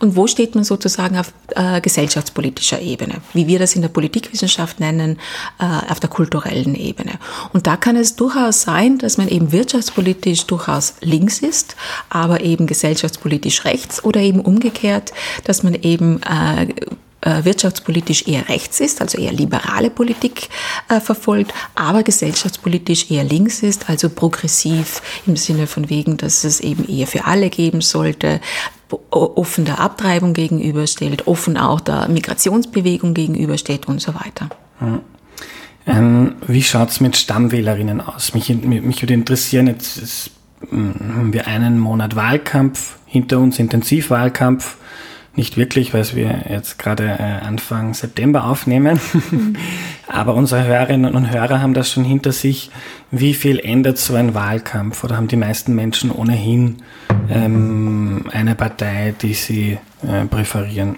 und 0.00 0.16
wo 0.16 0.26
steht 0.26 0.54
man 0.54 0.64
sozusagen 0.64 1.18
auf 1.18 1.32
äh, 1.54 1.80
gesellschaftspolitischer 1.80 2.80
Ebene, 2.80 3.16
wie 3.32 3.46
wir 3.46 3.58
das 3.58 3.76
in 3.76 3.82
der 3.82 3.88
Politikwissenschaft 3.88 4.80
nennen, 4.80 5.18
äh, 5.58 5.64
auf 5.90 5.99
der 6.00 6.10
kulturellen 6.10 6.74
Ebene. 6.74 7.12
Und 7.52 7.66
da 7.66 7.76
kann 7.76 7.96
es 7.96 8.16
durchaus 8.16 8.62
sein, 8.62 8.98
dass 8.98 9.18
man 9.18 9.28
eben 9.28 9.52
wirtschaftspolitisch 9.52 10.46
durchaus 10.46 10.94
links 11.00 11.38
ist, 11.38 11.76
aber 12.08 12.40
eben 12.42 12.66
gesellschaftspolitisch 12.66 13.64
rechts 13.64 14.02
oder 14.04 14.20
eben 14.20 14.40
umgekehrt, 14.40 15.12
dass 15.44 15.62
man 15.62 15.74
eben 15.74 16.20
äh, 16.22 16.68
äh 17.22 17.44
wirtschaftspolitisch 17.44 18.26
eher 18.26 18.48
rechts 18.48 18.80
ist, 18.80 19.00
also 19.00 19.18
eher 19.18 19.32
liberale 19.32 19.90
Politik 19.90 20.48
äh, 20.88 21.00
verfolgt, 21.00 21.52
aber 21.74 22.02
gesellschaftspolitisch 22.02 23.10
eher 23.10 23.24
links 23.24 23.62
ist, 23.62 23.88
also 23.88 24.08
progressiv 24.08 25.02
im 25.26 25.36
Sinne 25.36 25.66
von 25.66 25.90
wegen, 25.90 26.16
dass 26.16 26.44
es 26.44 26.60
eben 26.60 26.88
eher 26.88 27.06
für 27.06 27.26
alle 27.26 27.50
geben 27.50 27.80
sollte, 27.82 28.40
offen 29.10 29.64
der 29.64 29.80
Abtreibung 29.80 30.34
gegenüberstellt, 30.34 31.26
offen 31.26 31.56
auch 31.56 31.80
der 31.80 32.08
Migrationsbewegung 32.08 33.14
gegenübersteht 33.14 33.86
und 33.86 34.00
so 34.00 34.14
weiter. 34.14 34.48
Ähm, 35.90 36.34
wie 36.46 36.62
schaut 36.62 36.90
es 36.90 37.00
mit 37.00 37.16
Stammwählerinnen 37.16 38.00
aus? 38.00 38.32
Mich, 38.34 38.48
mich 38.48 39.02
würde 39.02 39.14
interessieren, 39.14 39.66
jetzt 39.66 39.96
ist, 39.98 40.30
hm, 40.68 40.94
haben 41.16 41.32
wir 41.32 41.46
einen 41.46 41.78
Monat 41.78 42.14
Wahlkampf 42.14 42.98
hinter 43.06 43.40
uns, 43.40 43.58
Intensivwahlkampf. 43.58 44.76
Nicht 45.36 45.56
wirklich, 45.56 45.94
weil 45.94 46.04
wir 46.14 46.44
jetzt 46.48 46.78
gerade 46.78 47.04
äh, 47.04 47.46
Anfang 47.46 47.94
September 47.94 48.44
aufnehmen. 48.44 49.00
Mhm. 49.30 49.56
Aber 50.08 50.34
unsere 50.34 50.64
Hörerinnen 50.64 51.14
und 51.14 51.30
Hörer 51.30 51.60
haben 51.60 51.74
das 51.74 51.90
schon 51.90 52.04
hinter 52.04 52.32
sich. 52.32 52.70
Wie 53.10 53.34
viel 53.34 53.58
ändert 53.60 53.98
so 53.98 54.14
ein 54.14 54.34
Wahlkampf? 54.34 55.04
Oder 55.04 55.16
haben 55.16 55.28
die 55.28 55.36
meisten 55.36 55.74
Menschen 55.74 56.10
ohnehin 56.10 56.82
ähm, 57.28 58.24
eine 58.32 58.56
Partei, 58.56 59.14
die 59.22 59.34
sie 59.34 59.78
äh, 60.02 60.24
präferieren? 60.26 60.96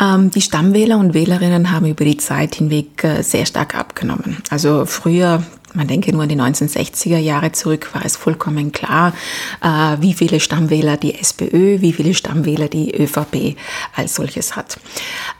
Ähm, 0.00 0.30
die 0.30 0.40
Stammwähler 0.40 0.98
und 0.98 1.14
Wählerinnen 1.14 1.70
haben 1.70 1.86
über 1.86 2.04
die 2.04 2.16
Zeit 2.16 2.56
hinweg 2.56 3.04
äh, 3.04 3.22
sehr 3.22 3.46
stark 3.46 3.74
abgenommen. 3.74 4.38
Also 4.50 4.86
früher 4.86 5.42
man 5.74 5.88
denke 5.88 6.12
nur 6.12 6.22
an 6.22 6.28
die 6.28 6.36
1960er 6.36 7.18
Jahre 7.18 7.52
zurück, 7.52 7.90
war 7.94 8.04
es 8.04 8.16
vollkommen 8.16 8.72
klar, 8.72 9.12
äh, 9.60 9.96
wie 10.00 10.14
viele 10.14 10.40
Stammwähler 10.40 10.96
die 10.96 11.14
SPÖ, 11.14 11.80
wie 11.80 11.92
viele 11.92 12.14
Stammwähler 12.14 12.68
die 12.68 12.94
ÖVP 12.94 13.56
als 13.94 14.14
solches 14.14 14.56
hat. 14.56 14.78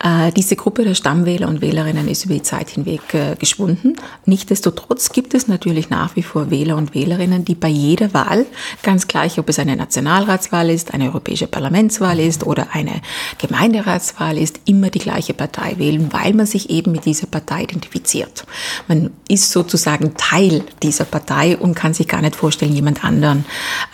Äh, 0.03 0.33
diese 0.33 0.57
Gruppe 0.57 0.85
der 0.85 0.95
Stammwähler 0.95 1.49
und 1.49 1.61
Wählerinnen 1.61 2.09
ist 2.09 2.25
über 2.25 2.35
die 2.35 2.43
Zeit 2.43 2.71
hinweg 2.71 3.14
äh, 3.14 3.37
geschwunden. 3.38 3.97
Nichtsdestotrotz 4.26 5.12
gibt 5.12 5.35
es 5.35 5.47
natürlich 5.47 5.88
nach 5.88 6.17
wie 6.17 6.23
vor 6.23 6.50
Wähler 6.50 6.76
und 6.76 6.95
Wählerinnen, 6.95 7.45
die 7.45 7.55
bei 7.55 7.69
jeder 7.69 8.12
Wahl, 8.12 8.47
ganz 8.83 9.07
gleich 9.07 9.38
ob 9.38 9.49
es 9.49 9.59
eine 9.59 9.76
Nationalratswahl 9.76 10.69
ist, 10.71 10.93
eine 10.93 11.07
europäische 11.07 11.47
Parlamentswahl 11.47 12.19
ist 12.19 12.45
oder 12.45 12.69
eine 12.73 13.00
Gemeinderatswahl 13.38 14.37
ist, 14.37 14.61
immer 14.64 14.91
die 14.91 14.99
gleiche 14.99 15.35
Partei 15.35 15.79
wählen, 15.79 16.12
weil 16.12 16.35
man 16.35 16.47
sich 16.47 16.71
eben 16.71 16.93
mit 16.93 17.05
dieser 17.05 17.26
Partei 17.26 17.62
identifiziert. 17.62 18.45
Man 18.88 19.11
ist 19.29 19.53
sozusagen 19.53 20.14
Teil 20.31 20.64
dieser 20.83 21.04
Partei 21.04 21.57
und 21.57 21.75
kann 21.75 21.93
sich 21.93 22.09
gar 22.09 22.23
nicht 22.23 22.35
vorstellen, 22.35 22.73
jemand 22.73 23.04
anderen, 23.04 23.45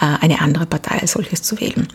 äh, 0.01 0.07
eine 0.21 0.41
andere 0.41 0.67
Partei 0.67 1.01
als 1.01 1.13
solches 1.13 1.43
zu 1.43 1.61
wählen. 1.61 1.89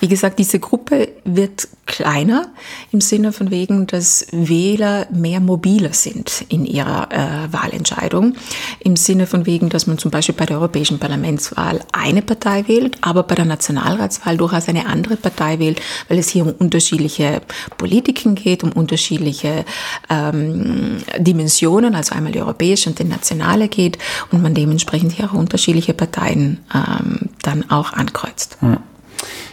Wie 0.00 0.08
gesagt, 0.08 0.38
diese 0.38 0.58
Gruppe 0.58 1.08
wird 1.24 1.66
kleiner 1.90 2.46
im 2.92 3.00
Sinne 3.00 3.32
von 3.32 3.50
wegen, 3.50 3.88
dass 3.88 4.26
Wähler 4.30 5.08
mehr 5.10 5.40
mobiler 5.40 5.92
sind 5.92 6.44
in 6.48 6.64
ihrer 6.64 7.08
äh, 7.10 7.52
Wahlentscheidung. 7.52 8.34
Im 8.78 8.94
Sinne 8.94 9.26
von 9.26 9.44
wegen, 9.44 9.70
dass 9.70 9.88
man 9.88 9.98
zum 9.98 10.12
Beispiel 10.12 10.36
bei 10.36 10.46
der 10.46 10.58
Europäischen 10.58 11.00
Parlamentswahl 11.00 11.80
eine 11.90 12.22
Partei 12.22 12.68
wählt, 12.68 12.98
aber 13.00 13.24
bei 13.24 13.34
der 13.34 13.44
Nationalratswahl 13.44 14.36
durchaus 14.36 14.68
eine 14.68 14.86
andere 14.86 15.16
Partei 15.16 15.58
wählt, 15.58 15.82
weil 16.08 16.18
es 16.18 16.28
hier 16.28 16.46
um 16.46 16.52
unterschiedliche 16.52 17.42
Politiken 17.76 18.36
geht, 18.36 18.62
um 18.62 18.70
unterschiedliche 18.70 19.64
ähm, 20.08 20.98
Dimensionen, 21.18 21.96
also 21.96 22.14
einmal 22.14 22.30
die 22.30 22.40
europäische 22.40 22.88
und 22.88 23.00
die 23.00 23.04
nationale 23.04 23.66
geht 23.66 23.98
und 24.30 24.42
man 24.42 24.54
dementsprechend 24.54 25.10
hier 25.10 25.26
auch 25.26 25.34
unterschiedliche 25.34 25.92
Parteien 25.92 26.60
ähm, 26.72 27.30
dann 27.42 27.68
auch 27.68 27.92
ankreuzt. 27.94 28.58
Hm. 28.60 28.78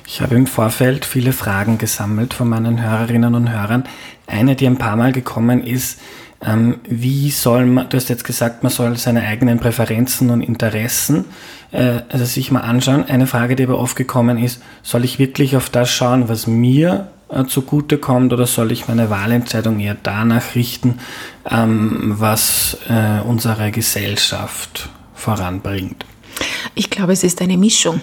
Ich 0.10 0.22
habe 0.22 0.36
im 0.36 0.48
Vorfeld 0.48 1.04
viele 1.04 1.34
Fragen 1.34 1.78
gesammelt 1.78 2.34
von 2.34 2.48
meinen 2.48 2.82
Hörerinnen 2.82 3.36
und 3.36 3.52
Hörern. 3.52 3.84
Eine, 4.26 4.56
die 4.56 4.66
ein 4.66 4.78
paar 4.78 4.96
Mal 4.96 5.12
gekommen 5.12 5.62
ist, 5.62 6.00
ähm, 6.42 6.80
wie 6.88 7.30
soll 7.30 7.66
man, 7.66 7.90
du 7.90 7.98
hast 7.98 8.08
jetzt 8.08 8.24
gesagt, 8.24 8.64
man 8.64 8.72
soll 8.72 8.96
seine 8.96 9.24
eigenen 9.24 9.60
Präferenzen 9.60 10.30
und 10.30 10.42
Interessen 10.42 11.26
äh, 11.74 12.00
also 12.08 12.24
sich 12.24 12.52
mal 12.52 12.62
anschauen. 12.62 13.04
Eine 13.04 13.28
Frage, 13.28 13.58
die 13.58 13.64
aber 13.64 13.80
oft 13.80 13.98
gekommen 13.98 14.38
ist, 14.38 14.62
soll 14.82 15.04
ich 15.04 15.20
wirklich 15.20 15.58
auf 15.58 15.70
das 15.70 15.90
schauen, 15.90 16.30
was 16.30 16.48
mir 16.48 17.10
äh, 17.28 17.44
zugutekommt 17.44 18.32
oder 18.32 18.48
soll 18.48 18.72
ich 18.72 18.88
meine 18.88 19.10
Wahlentscheidung 19.10 19.78
eher 19.82 19.98
danach 20.02 20.56
richten, 20.56 21.00
ähm, 21.52 22.14
was 22.18 22.78
äh, 22.88 23.20
unsere 23.28 23.72
Gesellschaft 23.72 24.90
voranbringt? 25.14 26.06
Ich 26.76 26.90
glaube, 26.90 27.14
es 27.14 27.24
ist 27.24 27.42
eine 27.42 27.58
Mischung. 27.58 28.02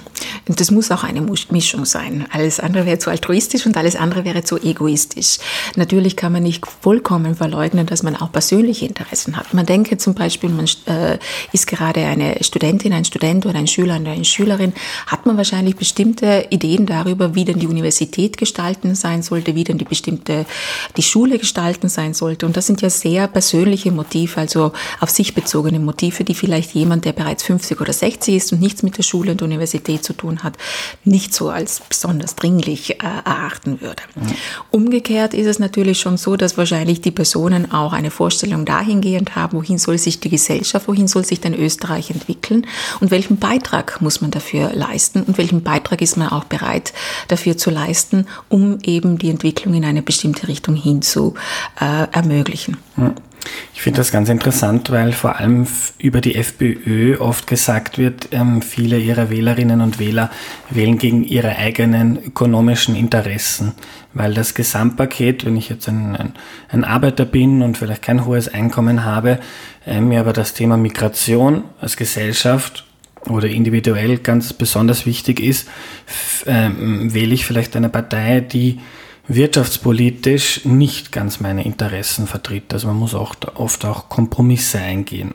Und 0.48 0.60
das 0.60 0.70
muss 0.70 0.90
auch 0.90 1.04
eine 1.04 1.20
Mischung 1.50 1.84
sein. 1.84 2.26
Alles 2.32 2.60
andere 2.60 2.86
wäre 2.86 2.98
zu 2.98 3.08
altruistisch 3.08 3.66
und 3.66 3.76
alles 3.76 3.96
andere 3.96 4.24
wäre 4.24 4.42
zu 4.42 4.58
egoistisch. 4.58 5.38
Natürlich 5.76 6.16
kann 6.16 6.32
man 6.32 6.42
nicht 6.42 6.66
vollkommen 6.66 7.36
verleugnen, 7.36 7.86
dass 7.86 8.02
man 8.02 8.16
auch 8.16 8.32
persönliche 8.32 8.86
Interessen 8.86 9.36
hat. 9.36 9.54
Man 9.54 9.64
denke 9.64 9.96
zum 9.98 10.14
Beispiel, 10.14 10.50
man 10.50 10.66
äh, 10.86 11.18
ist 11.52 11.66
gerade 11.66 12.04
eine 12.04 12.42
Studentin, 12.42 12.92
ein 12.92 13.04
Student 13.04 13.46
oder 13.46 13.58
ein 13.58 13.68
Schüler 13.68 14.00
oder 14.00 14.10
eine 14.10 14.24
Schülerin, 14.24 14.72
hat 15.06 15.24
man 15.24 15.36
wahrscheinlich 15.36 15.76
bestimmte 15.76 16.46
Ideen 16.50 16.84
darüber, 16.86 17.34
wie 17.34 17.44
denn 17.44 17.60
die 17.60 17.68
Universität 17.68 18.38
gestalten 18.38 18.96
sein 18.96 19.22
sollte, 19.22 19.54
wie 19.54 19.64
denn 19.64 19.78
die 19.78 19.84
bestimmte, 19.84 20.46
die 20.96 21.02
Schule 21.02 21.38
gestalten 21.38 21.88
sein 21.88 22.12
sollte. 22.12 22.44
Und 22.44 22.56
das 22.56 22.66
sind 22.66 22.82
ja 22.82 22.90
sehr 22.90 23.28
persönliche 23.28 23.92
Motive, 23.92 24.40
also 24.40 24.72
auf 25.00 25.10
sich 25.10 25.34
bezogene 25.34 25.78
Motive, 25.78 26.24
die 26.24 26.34
vielleicht 26.34 26.72
jemand, 26.74 27.04
der 27.04 27.12
bereits 27.12 27.44
50 27.44 27.80
oder 27.80 27.92
60 27.92 28.23
ist 28.32 28.52
und 28.52 28.60
nichts 28.60 28.82
mit 28.82 28.98
der 28.98 29.02
Schule 29.02 29.32
und 29.32 29.40
der 29.40 29.46
Universität 29.46 30.04
zu 30.04 30.12
tun 30.12 30.42
hat, 30.42 30.56
nicht 31.04 31.34
so 31.34 31.50
als 31.50 31.80
besonders 31.88 32.36
dringlich 32.36 33.02
äh, 33.02 33.06
erachten 33.24 33.80
würde. 33.80 34.02
Mhm. 34.14 34.34
Umgekehrt 34.70 35.34
ist 35.34 35.46
es 35.46 35.58
natürlich 35.58 36.00
schon 36.00 36.16
so, 36.16 36.36
dass 36.36 36.56
wahrscheinlich 36.58 37.00
die 37.00 37.10
Personen 37.10 37.72
auch 37.72 37.92
eine 37.92 38.10
Vorstellung 38.10 38.64
dahingehend 38.64 39.36
haben, 39.36 39.56
wohin 39.56 39.78
soll 39.78 39.98
sich 39.98 40.20
die 40.20 40.30
Gesellschaft, 40.30 40.88
wohin 40.88 41.08
soll 41.08 41.24
sich 41.24 41.40
denn 41.40 41.54
Österreich 41.54 42.10
entwickeln 42.10 42.66
und 43.00 43.10
welchen 43.10 43.38
Beitrag 43.38 44.00
muss 44.00 44.20
man 44.20 44.30
dafür 44.30 44.72
leisten 44.72 45.22
und 45.22 45.38
welchen 45.38 45.62
Beitrag 45.62 46.02
ist 46.02 46.16
man 46.16 46.28
auch 46.28 46.44
bereit 46.44 46.92
dafür 47.28 47.56
zu 47.56 47.70
leisten, 47.70 48.26
um 48.48 48.78
eben 48.82 49.18
die 49.18 49.30
Entwicklung 49.30 49.74
in 49.74 49.84
eine 49.84 50.02
bestimmte 50.02 50.48
Richtung 50.48 50.74
hin 50.74 51.02
zu 51.02 51.34
äh, 51.80 52.08
ermöglichen. 52.10 52.76
Mhm. 52.96 53.14
Ich 53.74 53.82
finde 53.82 53.98
das 53.98 54.12
ganz 54.12 54.28
interessant, 54.28 54.90
weil 54.90 55.12
vor 55.12 55.36
allem 55.36 55.66
über 55.98 56.20
die 56.20 56.36
FPÖ 56.36 57.18
oft 57.18 57.46
gesagt 57.46 57.98
wird, 57.98 58.28
ähm, 58.32 58.62
viele 58.62 58.98
ihrer 58.98 59.30
Wählerinnen 59.30 59.80
und 59.80 59.98
Wähler 59.98 60.30
wählen 60.70 60.98
gegen 60.98 61.24
ihre 61.24 61.56
eigenen 61.56 62.22
ökonomischen 62.24 62.96
Interessen, 62.96 63.72
weil 64.14 64.32
das 64.32 64.54
Gesamtpaket, 64.54 65.44
wenn 65.44 65.56
ich 65.56 65.68
jetzt 65.68 65.88
ein, 65.88 66.16
ein, 66.16 66.32
ein 66.68 66.84
Arbeiter 66.84 67.24
bin 67.24 67.62
und 67.62 67.76
vielleicht 67.76 68.02
kein 68.02 68.24
hohes 68.24 68.48
Einkommen 68.48 69.04
habe, 69.04 69.40
äh, 69.86 70.00
mir 70.00 70.20
aber 70.20 70.32
das 70.32 70.54
Thema 70.54 70.76
Migration 70.76 71.64
als 71.80 71.96
Gesellschaft 71.96 72.86
oder 73.28 73.48
individuell 73.48 74.18
ganz 74.18 74.52
besonders 74.52 75.06
wichtig 75.06 75.40
ist, 75.40 75.68
äh, 76.46 76.70
wähle 76.76 77.34
ich 77.34 77.44
vielleicht 77.44 77.76
eine 77.76 77.88
Partei, 77.88 78.40
die 78.40 78.80
wirtschaftspolitisch 79.28 80.64
nicht 80.64 81.12
ganz 81.12 81.40
meine 81.40 81.64
Interessen 81.64 82.26
vertritt. 82.26 82.72
Also 82.72 82.88
man 82.88 82.96
muss 82.96 83.14
auch 83.14 83.34
oft 83.54 83.84
auch 83.84 84.08
Kompromisse 84.08 84.78
eingehen. 84.78 85.34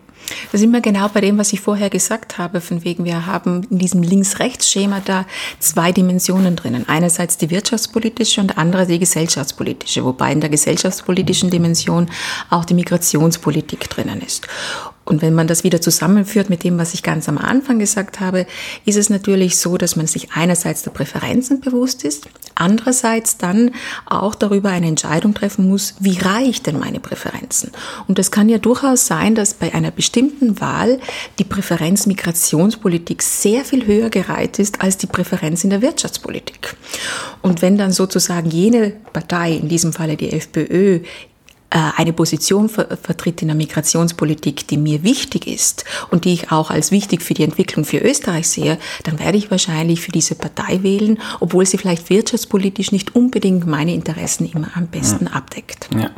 Da 0.52 0.58
sind 0.58 0.72
wir 0.72 0.82
genau 0.82 1.08
bei 1.10 1.22
dem, 1.22 1.38
was 1.38 1.54
ich 1.54 1.62
vorher 1.62 1.90
gesagt 1.90 2.38
habe, 2.38 2.62
von 2.62 2.84
wegen 2.84 3.06
wir 3.06 3.26
haben 3.26 3.66
in 3.70 3.80
diesem 3.80 4.04
Links-Rechts-Schema 4.04 5.02
da 5.04 5.26
zwei 5.60 5.92
Dimensionen 5.92 6.56
drinnen. 6.56 6.88
Einerseits 6.88 7.38
die 7.38 7.50
wirtschaftspolitische 7.50 8.42
und 8.42 8.58
andere 8.58 8.86
die 8.86 9.00
gesellschaftspolitische, 9.00 10.04
wobei 10.04 10.32
in 10.32 10.42
der 10.42 10.50
gesellschaftspolitischen 10.50 11.50
Dimension 11.50 12.10
auch 12.50 12.66
die 12.66 12.74
Migrationspolitik 12.76 13.90
drinnen 13.90 14.22
ist. 14.22 14.48
Und 15.10 15.24
wenn 15.24 15.34
man 15.34 15.48
das 15.48 15.64
wieder 15.64 15.82
zusammenführt 15.82 16.52
mit 16.52 16.64
dem, 16.64 16.78
was 16.78 16.94
ich 16.94 17.02
ganz 17.02 17.28
am 17.28 17.40
Anfang 17.40 17.80
gesagt 17.80 18.20
habe, 18.20 18.46
ist 18.86 18.96
es 18.96 19.10
natürlich 19.10 19.58
so, 19.58 19.76
dass 19.76 19.96
man 19.96 20.06
sich 20.06 20.34
einerseits 20.34 20.84
der 20.84 20.92
Präferenzen 20.92 21.62
bewusst 21.62 22.04
ist, 22.04 22.30
andererseits 22.54 23.38
dann 23.38 23.72
auch 24.06 24.36
darüber 24.36 24.70
eine 24.70 24.86
Entscheidung 24.86 25.34
treffen 25.34 25.68
muss, 25.68 25.96
wie 26.00 26.20
reicht 26.20 26.68
denn 26.68 26.78
meine 26.78 27.00
Präferenzen? 27.00 27.72
Und 28.08 28.20
das 28.20 28.30
kann 28.30 28.50
ja 28.50 28.60
durchaus 28.60 29.08
sein, 29.08 29.34
dass 29.34 29.56
bei 29.56 29.74
einer 29.74 29.90
bestimmten 29.90 30.62
Wahl 30.62 31.00
die 31.40 31.44
Präferenz 31.44 32.06
Migrationspolitik 32.06 33.24
sehr 33.24 33.66
viel 33.66 33.88
höher 33.88 34.12
gereiht 34.12 34.60
ist 34.60 34.82
als 34.82 34.98
die 34.98 35.08
Präferenz 35.08 35.64
in 35.64 35.72
der 35.72 35.82
Wirtschaftspolitik. 35.82 36.76
Und 37.42 37.64
wenn 37.64 37.80
dann 37.80 37.92
sozusagen 37.92 38.52
jene 38.52 38.92
Partei, 39.12 39.54
in 39.54 39.70
diesem 39.70 39.92
Falle 39.92 40.18
die 40.18 40.34
FPÖ, 40.34 41.00
eine 41.70 42.14
Position 42.14 42.68
vertritt 42.68 43.42
in 43.42 43.50
der 43.50 43.56
Migrationspolitik, 43.56 44.68
die 44.68 44.78
mir 44.78 45.04
wichtig 45.04 45.48
ist 45.48 45.86
und 46.10 46.26
die 46.26 46.34
ich 46.34 46.52
auch 46.52 46.72
als 46.72 46.92
wichtig 46.92 47.22
für 47.22 47.36
die 47.36 47.44
Entwicklung 47.44 47.86
für 47.86 48.00
Österreich 48.00 48.50
sehe, 48.50 48.80
dann 49.04 49.20
werde 49.20 49.38
ich 49.38 49.52
wahrscheinlich 49.52 50.02
für 50.02 50.12
diese 50.12 50.36
Partei 50.36 50.82
wählen, 50.82 51.20
obwohl 51.40 51.66
sie 51.66 51.78
vielleicht 51.78 52.10
wirtschaftspolitisch 52.10 52.92
nicht 52.92 53.16
unbedingt 53.16 53.68
meine 53.68 53.94
Interessen 53.94 54.50
immer 54.52 54.70
am 54.76 54.88
besten 54.88 55.26
ja. 55.26 55.34
abdeckt. 55.34 55.90
Ja. 55.96 56.10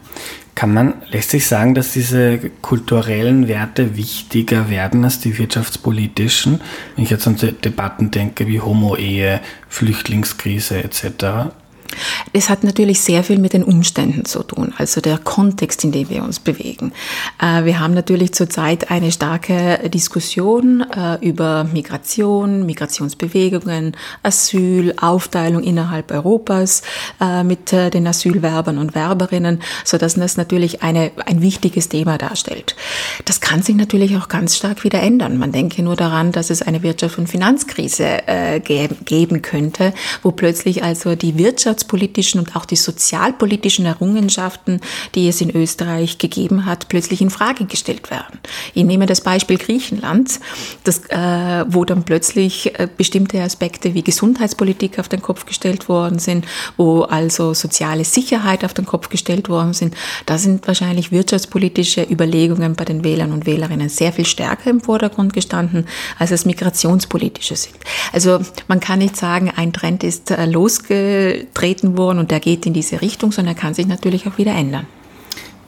Kann 0.55 0.73
man, 0.73 0.93
lässt 1.09 1.31
sich 1.31 1.47
sagen, 1.47 1.75
dass 1.75 1.93
diese 1.93 2.37
kulturellen 2.61 3.47
Werte 3.47 3.95
wichtiger 3.97 4.69
werden 4.69 5.03
als 5.03 5.19
die 5.19 5.37
wirtschaftspolitischen? 5.37 6.61
Wenn 6.95 7.03
ich 7.03 7.09
jetzt 7.09 7.25
an 7.25 7.37
Debatten 7.63 8.11
denke 8.11 8.47
wie 8.47 8.59
Homo-Ehe, 8.59 9.41
Flüchtlingskrise 9.69 10.83
etc. 10.83 11.51
Es 12.33 12.49
hat 12.49 12.63
natürlich 12.63 13.01
sehr 13.01 13.23
viel 13.23 13.39
mit 13.39 13.53
den 13.53 13.63
Umständen 13.63 14.25
zu 14.25 14.43
tun, 14.43 14.73
also 14.77 15.01
der 15.01 15.17
Kontext, 15.17 15.83
in 15.83 15.91
dem 15.91 16.09
wir 16.09 16.23
uns 16.23 16.39
bewegen. 16.39 16.93
Äh, 17.41 17.65
wir 17.65 17.79
haben 17.79 17.93
natürlich 17.93 18.33
zurzeit 18.33 18.89
eine 18.89 19.11
starke 19.11 19.89
Diskussion 19.89 20.81
äh, 20.81 21.17
über 21.25 21.65
Migration, 21.65 22.65
Migrationsbewegungen, 22.65 23.95
Asyl, 24.23 24.93
Aufteilung 25.01 25.63
innerhalb 25.63 26.11
Europas 26.11 26.83
äh, 27.19 27.43
mit 27.43 27.71
den 27.71 28.07
Asylwerbern 28.07 28.77
und 28.77 28.95
Werberinnen, 28.95 29.61
so 29.83 29.97
dass 29.97 30.15
das 30.15 30.37
natürlich 30.37 30.83
eine, 30.83 31.11
ein 31.25 31.41
wichtiges 31.41 31.89
Thema 31.89 32.17
darstellt. 32.17 32.75
Das 33.25 33.41
kann 33.41 33.61
sich 33.61 33.75
natürlich 33.75 34.15
auch 34.17 34.27
ganz 34.27 34.55
stark 34.55 34.83
wieder 34.83 35.01
ändern. 35.01 35.37
Man 35.37 35.51
denke 35.51 35.81
nur 35.83 35.95
daran, 35.95 36.31
dass 36.31 36.49
es 36.49 36.61
eine 36.61 36.79
Wirtschafts- 36.79 37.17
und 37.17 37.27
Finanzkrise 37.27 38.19
geben 38.63 39.41
könnte, 39.41 39.93
wo 40.21 40.31
plötzlich 40.31 40.83
also 40.83 41.15
die 41.15 41.37
Wirtschaft 41.37 41.80
wirtschaftspolitischen 41.81 42.39
und 42.39 42.55
auch 42.55 42.65
die 42.65 42.75
sozialpolitischen 42.75 43.85
Errungenschaften, 43.85 44.81
die 45.15 45.27
es 45.27 45.41
in 45.41 45.55
Österreich 45.55 46.17
gegeben 46.17 46.65
hat, 46.65 46.87
plötzlich 46.87 47.21
in 47.21 47.29
Frage 47.29 47.65
gestellt 47.65 48.11
werden. 48.11 48.39
Ich 48.73 48.83
nehme 48.83 49.05
das 49.05 49.21
Beispiel 49.21 49.57
Griechenland, 49.57 50.39
das, 50.83 50.99
äh, 51.09 51.65
wo 51.67 51.85
dann 51.85 52.03
plötzlich 52.03 52.77
äh, 52.79 52.87
bestimmte 52.95 53.41
Aspekte 53.41 53.93
wie 53.93 54.03
Gesundheitspolitik 54.03 54.99
auf 54.99 55.09
den 55.09 55.21
Kopf 55.21 55.45
gestellt 55.45 55.89
worden 55.89 56.19
sind, 56.19 56.45
wo 56.77 57.01
also 57.01 57.53
soziale 57.53 58.05
Sicherheit 58.05 58.63
auf 58.63 58.73
den 58.73 58.85
Kopf 58.85 59.09
gestellt 59.09 59.49
worden 59.49 59.73
sind. 59.73 59.95
Da 60.25 60.37
sind 60.37 60.67
wahrscheinlich 60.67 61.11
wirtschaftspolitische 61.11 62.03
Überlegungen 62.03 62.75
bei 62.75 62.85
den 62.85 63.03
Wählern 63.03 63.31
und 63.31 63.45
Wählerinnen 63.45 63.89
sehr 63.89 64.13
viel 64.13 64.25
stärker 64.25 64.69
im 64.69 64.81
Vordergrund 64.81 65.33
gestanden, 65.33 65.87
als 66.19 66.31
es 66.31 66.45
migrationspolitische 66.45 67.55
sind. 67.55 67.75
Also 68.13 68.39
man 68.67 68.79
kann 68.79 68.99
nicht 68.99 69.15
sagen, 69.15 69.51
ein 69.55 69.73
Trend 69.73 70.03
ist 70.03 70.31
äh, 70.31 70.45
losgetreten 70.45 71.70
vertreten 71.71 71.97
worden 71.97 72.19
und 72.19 72.31
der 72.31 72.39
geht 72.39 72.65
in 72.65 72.73
diese 72.73 73.01
Richtung, 73.01 73.31
sondern 73.31 73.55
er 73.55 73.61
kann 73.61 73.73
sich 73.73 73.87
natürlich 73.87 74.27
auch 74.27 74.37
wieder 74.37 74.53
ändern. 74.53 74.85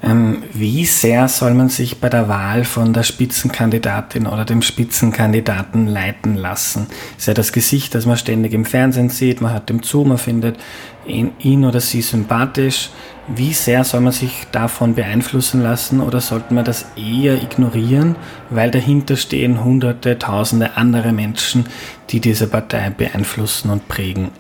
Ähm, 0.06 0.44
wie 0.54 0.86
sehr 0.86 1.30
soll 1.30 1.54
man 1.54 1.70
sich 1.70 2.00
bei 2.00 2.10
der 2.10 2.28
Wahl 2.28 2.66
von 2.66 2.92
der 2.92 3.04
Spitzenkandidatin 3.04 4.28
oder 4.28 4.44
dem 4.44 4.62
Spitzenkandidaten 4.62 5.88
leiten 5.88 6.36
lassen? 6.36 6.88
Ist 7.18 7.28
ja 7.28 7.34
das 7.34 7.54
Gesicht, 7.54 7.96
das 7.96 8.06
man 8.06 8.18
ständig 8.18 8.52
im 8.52 8.66
Fernsehen 8.66 9.08
sieht, 9.08 9.40
man 9.40 9.54
hört 9.54 9.70
ihm 9.70 9.82
zu, 9.82 10.04
man 10.04 10.18
findet 10.18 10.58
ihn, 11.06 11.32
ihn 11.40 11.64
oder 11.64 11.80
sie 11.80 12.02
sympathisch. 12.02 12.90
Wie 13.34 13.54
sehr 13.54 13.86
soll 13.86 14.02
man 14.02 14.12
sich 14.12 14.46
davon 14.52 14.96
beeinflussen 14.96 15.64
lassen 15.64 16.02
oder 16.02 16.20
sollte 16.20 16.54
man 16.54 16.66
das 16.66 16.86
eher 16.98 17.42
ignorieren, 17.42 18.18
weil 18.50 18.72
dahinter 18.72 19.16
stehen 19.16 19.64
hunderte, 19.64 20.20
tausende 20.20 20.76
andere 20.76 21.14
Menschen, 21.14 21.68
die 22.10 22.20
diese 22.20 22.48
Partei 22.48 22.90
beeinflussen 22.90 23.70
und 23.70 23.88
prägen? 23.88 24.32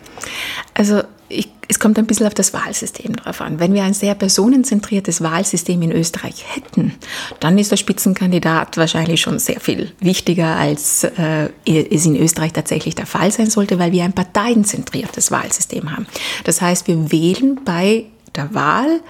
Also 0.73 1.03
ich, 1.33 1.49
es 1.67 1.79
kommt 1.79 1.97
ein 1.97 2.05
bisschen 2.05 2.27
auf 2.27 2.33
das 2.33 2.53
Wahlsystem 2.53 3.15
drauf 3.15 3.41
an. 3.41 3.59
Wenn 3.59 3.73
wir 3.73 3.83
ein 3.83 3.93
sehr 3.93 4.15
personenzentriertes 4.15 5.21
Wahlsystem 5.21 5.81
in 5.81 5.91
Österreich 5.91 6.45
hätten, 6.47 6.93
dann 7.39 7.57
ist 7.57 7.71
der 7.71 7.77
Spitzenkandidat 7.77 8.77
wahrscheinlich 8.77 9.21
schon 9.21 9.39
sehr 9.39 9.59
viel 9.59 9.91
wichtiger, 9.99 10.55
als 10.55 11.03
äh, 11.03 11.49
es 11.65 12.05
in 12.05 12.15
Österreich 12.15 12.53
tatsächlich 12.53 12.95
der 12.95 13.05
Fall 13.05 13.31
sein 13.31 13.49
sollte, 13.49 13.79
weil 13.79 13.91
wir 13.91 14.03
ein 14.03 14.13
parteienzentriertes 14.13 15.31
Wahlsystem 15.31 15.91
haben. 15.91 16.07
Das 16.43 16.61
heißt, 16.61 16.87
wir 16.87 17.11
wählen 17.11 17.59
bei 17.65 18.05
der 18.35 18.53
Wahl 18.53 19.01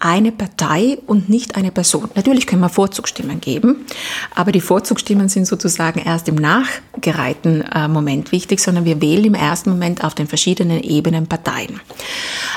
eine 0.00 0.30
Partei 0.30 0.98
und 1.06 1.28
nicht 1.28 1.56
eine 1.56 1.72
Person. 1.72 2.08
Natürlich 2.14 2.46
können 2.46 2.62
wir 2.62 2.68
Vorzugsstimmen 2.68 3.40
geben, 3.40 3.86
aber 4.34 4.52
die 4.52 4.60
Vorzugsstimmen 4.60 5.28
sind 5.28 5.46
sozusagen 5.46 6.00
erst 6.00 6.28
im 6.28 6.36
nachgereihten 6.36 7.62
äh, 7.62 7.88
Moment 7.88 8.30
wichtig, 8.30 8.60
sondern 8.60 8.84
wir 8.84 9.00
wählen 9.00 9.24
im 9.24 9.34
ersten 9.34 9.70
Moment 9.70 10.04
auf 10.04 10.14
den 10.14 10.28
verschiedenen 10.28 10.80
Ebenen 10.82 11.26
Parteien. 11.26 11.80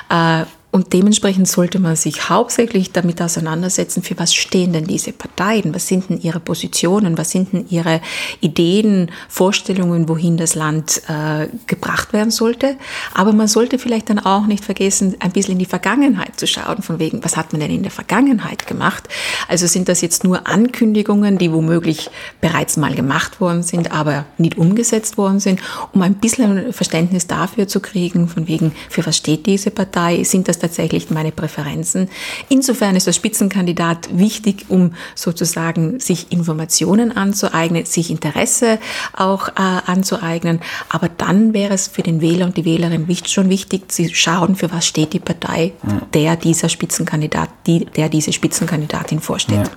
Äh, 0.09 0.45
und 0.71 0.93
dementsprechend 0.93 1.49
sollte 1.49 1.79
man 1.79 1.97
sich 1.97 2.29
hauptsächlich 2.29 2.93
damit 2.93 3.21
auseinandersetzen, 3.21 4.03
für 4.03 4.17
was 4.17 4.33
stehen 4.33 4.71
denn 4.71 4.85
diese 4.85 5.11
Parteien, 5.11 5.75
was 5.75 5.87
sind 5.87 6.09
denn 6.09 6.21
ihre 6.21 6.39
Positionen, 6.39 7.17
was 7.17 7.31
sind 7.31 7.51
denn 7.51 7.65
ihre 7.69 7.99
Ideen, 8.39 9.11
Vorstellungen, 9.27 10.07
wohin 10.07 10.37
das 10.37 10.55
Land 10.55 11.01
äh, 11.09 11.47
gebracht 11.67 12.13
werden 12.13 12.31
sollte. 12.31 12.77
Aber 13.13 13.33
man 13.33 13.49
sollte 13.49 13.79
vielleicht 13.79 14.09
dann 14.09 14.19
auch 14.19 14.47
nicht 14.47 14.63
vergessen, 14.63 15.17
ein 15.19 15.31
bisschen 15.31 15.53
in 15.53 15.59
die 15.59 15.65
Vergangenheit 15.65 16.39
zu 16.39 16.47
schauen, 16.47 16.81
von 16.81 16.99
wegen, 16.99 17.21
was 17.21 17.35
hat 17.35 17.51
man 17.51 17.59
denn 17.59 17.71
in 17.71 17.83
der 17.83 17.91
Vergangenheit 17.91 18.65
gemacht? 18.65 19.09
Also 19.49 19.67
sind 19.67 19.89
das 19.89 19.99
jetzt 19.99 20.23
nur 20.23 20.47
Ankündigungen, 20.47 21.37
die 21.37 21.51
womöglich 21.51 22.09
bereits 22.39 22.77
mal 22.77 22.95
gemacht 22.95 23.41
worden 23.41 23.63
sind, 23.63 23.91
aber 23.91 24.25
nicht 24.37 24.57
umgesetzt 24.57 25.17
worden 25.17 25.41
sind, 25.41 25.59
um 25.91 26.01
ein 26.01 26.15
bisschen 26.15 26.71
Verständnis 26.71 27.27
dafür 27.27 27.67
zu 27.67 27.81
kriegen, 27.81 28.29
von 28.29 28.47
wegen, 28.47 28.71
für 28.89 29.05
was 29.05 29.17
steht 29.17 29.45
diese 29.47 29.69
Partei? 29.69 30.23
Sind 30.23 30.47
das 30.47 30.60
tatsächlich 30.61 31.09
meine 31.09 31.31
Präferenzen. 31.31 32.09
Insofern 32.49 32.95
ist 32.95 33.07
der 33.07 33.13
Spitzenkandidat 33.13 34.09
wichtig, 34.17 34.65
um 34.69 34.93
sozusagen 35.15 35.99
sich 35.99 36.31
Informationen 36.31 37.15
anzueignen, 37.15 37.85
sich 37.85 38.09
Interesse 38.09 38.79
auch 39.13 39.49
äh, 39.49 39.53
anzueignen. 39.57 40.61
Aber 40.89 41.09
dann 41.09 41.53
wäre 41.53 41.73
es 41.73 41.87
für 41.87 42.03
den 42.03 42.21
Wähler 42.21 42.45
und 42.45 42.57
die 42.57 42.65
Wählerin 42.65 43.07
schon 43.25 43.49
wichtig, 43.49 43.91
zu 43.91 44.07
schauen, 44.13 44.55
für 44.55 44.71
was 44.71 44.87
steht 44.87 45.13
die 45.13 45.19
Partei, 45.19 45.73
der 46.13 46.35
dieser 46.35 46.69
Spitzenkandidat, 46.69 47.49
die, 47.67 47.85
der 47.85 48.09
diese 48.09 48.31
Spitzenkandidatin 48.33 49.19
vorsteht. 49.19 49.57
Ja. 49.57 49.71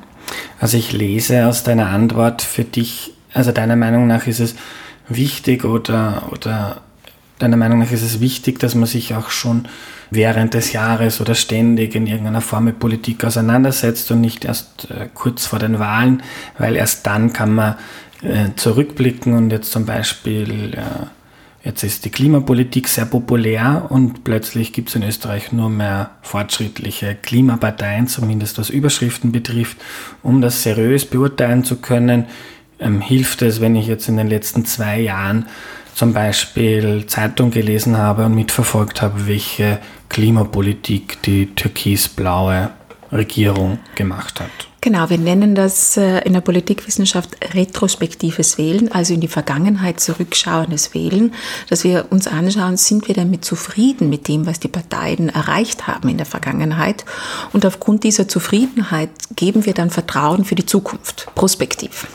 Also 0.59 0.77
ich 0.77 0.93
lese 0.93 1.47
aus 1.47 1.63
deiner 1.63 1.89
Antwort 1.89 2.43
für 2.43 2.65
dich, 2.65 3.13
also 3.33 3.53
deiner 3.53 3.77
Meinung 3.77 4.07
nach 4.07 4.27
ist 4.27 4.41
es 4.41 4.55
wichtig 5.09 5.65
oder, 5.65 6.29
oder 6.33 6.81
deiner 7.39 7.57
Meinung 7.57 7.81
nach 7.81 7.91
ist 7.91 8.03
es 8.03 8.21
wichtig, 8.21 8.59
dass 8.59 8.75
man 8.75 8.87
sich 8.87 9.15
auch 9.15 9.31
schon 9.31 9.67
während 10.11 10.55
des 10.55 10.73
Jahres 10.73 11.21
oder 11.21 11.35
ständig 11.35 11.95
in 11.95 12.07
irgendeiner 12.07 12.41
Form 12.41 12.65
mit 12.65 12.79
Politik 12.79 13.25
auseinandersetzt 13.25 14.11
und 14.11 14.21
nicht 14.21 14.45
erst 14.45 14.91
äh, 14.91 15.09
kurz 15.13 15.47
vor 15.47 15.59
den 15.59 15.79
Wahlen, 15.79 16.23
weil 16.59 16.77
erst 16.77 17.07
dann 17.07 17.33
kann 17.33 17.55
man 17.55 17.77
äh, 18.23 18.55
zurückblicken 18.57 19.35
und 19.35 19.51
jetzt 19.51 19.71
zum 19.71 19.85
Beispiel, 19.85 20.75
äh, 20.75 21.67
jetzt 21.67 21.83
ist 21.83 22.05
die 22.05 22.11
Klimapolitik 22.11 22.89
sehr 22.89 23.07
populär 23.07 23.87
und 23.91 24.25
plötzlich 24.25 24.73
gibt 24.73 24.89
es 24.89 24.95
in 24.95 25.03
Österreich 25.03 25.53
nur 25.53 25.69
mehr 25.69 26.11
fortschrittliche 26.23 27.15
Klimaparteien, 27.15 28.07
zumindest 28.07 28.59
was 28.59 28.71
Überschriften 28.71 29.33
betrifft. 29.33 29.77
Um 30.23 30.41
das 30.41 30.63
seriös 30.63 31.05
beurteilen 31.05 31.65
zu 31.65 31.77
können, 31.77 32.27
ähm, 32.79 33.01
hilft 33.01 33.43
es, 33.43 33.61
wenn 33.61 33.77
ich 33.77 33.87
jetzt 33.87 34.09
in 34.09 34.17
den 34.17 34.29
letzten 34.29 34.65
zwei 34.65 35.01
Jahren 35.01 35.47
zum 35.95 36.13
Beispiel 36.13 37.07
Zeitung 37.07 37.51
gelesen 37.51 37.97
habe 37.97 38.27
und 38.27 38.35
mitverfolgt 38.35 39.01
habe, 39.01 39.27
welche 39.27 39.79
Klimapolitik 40.09 41.23
die 41.23 41.47
türkisblaue 41.55 42.71
Regierung 43.13 43.79
gemacht 43.95 44.41
hat. 44.41 44.74
Genau, 44.85 45.09
wir 45.09 45.17
nennen 45.17 45.55
das 45.55 45.97
äh, 45.97 46.19
in 46.27 46.35
der 46.35 46.43
Politikwissenschaft 46.43 47.39
retrospektives 47.55 48.59
Wählen, 48.59 48.93
also 48.93 49.15
in 49.15 49.23
die 49.23 49.29
Vergangenheit 49.29 49.99
zurückschauendes 49.99 50.93
Wählen, 50.93 51.33
dass 51.71 51.85
wir 51.85 52.09
uns 52.11 52.27
anschauen, 52.27 52.77
sind 52.77 53.09
wir 53.09 53.15
damit 53.15 53.47
zufrieden 53.47 54.11
mit 54.11 54.29
dem, 54.29 54.45
was 54.45 54.61
die 54.61 54.69
Parteien 54.69 55.31
erreicht 55.31 55.87
haben 55.87 56.11
in 56.11 56.19
der 56.19 56.27
Vergangenheit. 56.27 57.07
Und 57.55 57.65
aufgrund 57.65 58.05
dieser 58.05 58.29
Zufriedenheit 58.29 59.09
geben 59.37 59.65
wir 59.65 59.73
dann 59.73 59.89
Vertrauen 59.89 60.45
für 60.45 60.55
die 60.55 60.67
Zukunft, 60.67 61.29
prospektiv. 61.35 62.07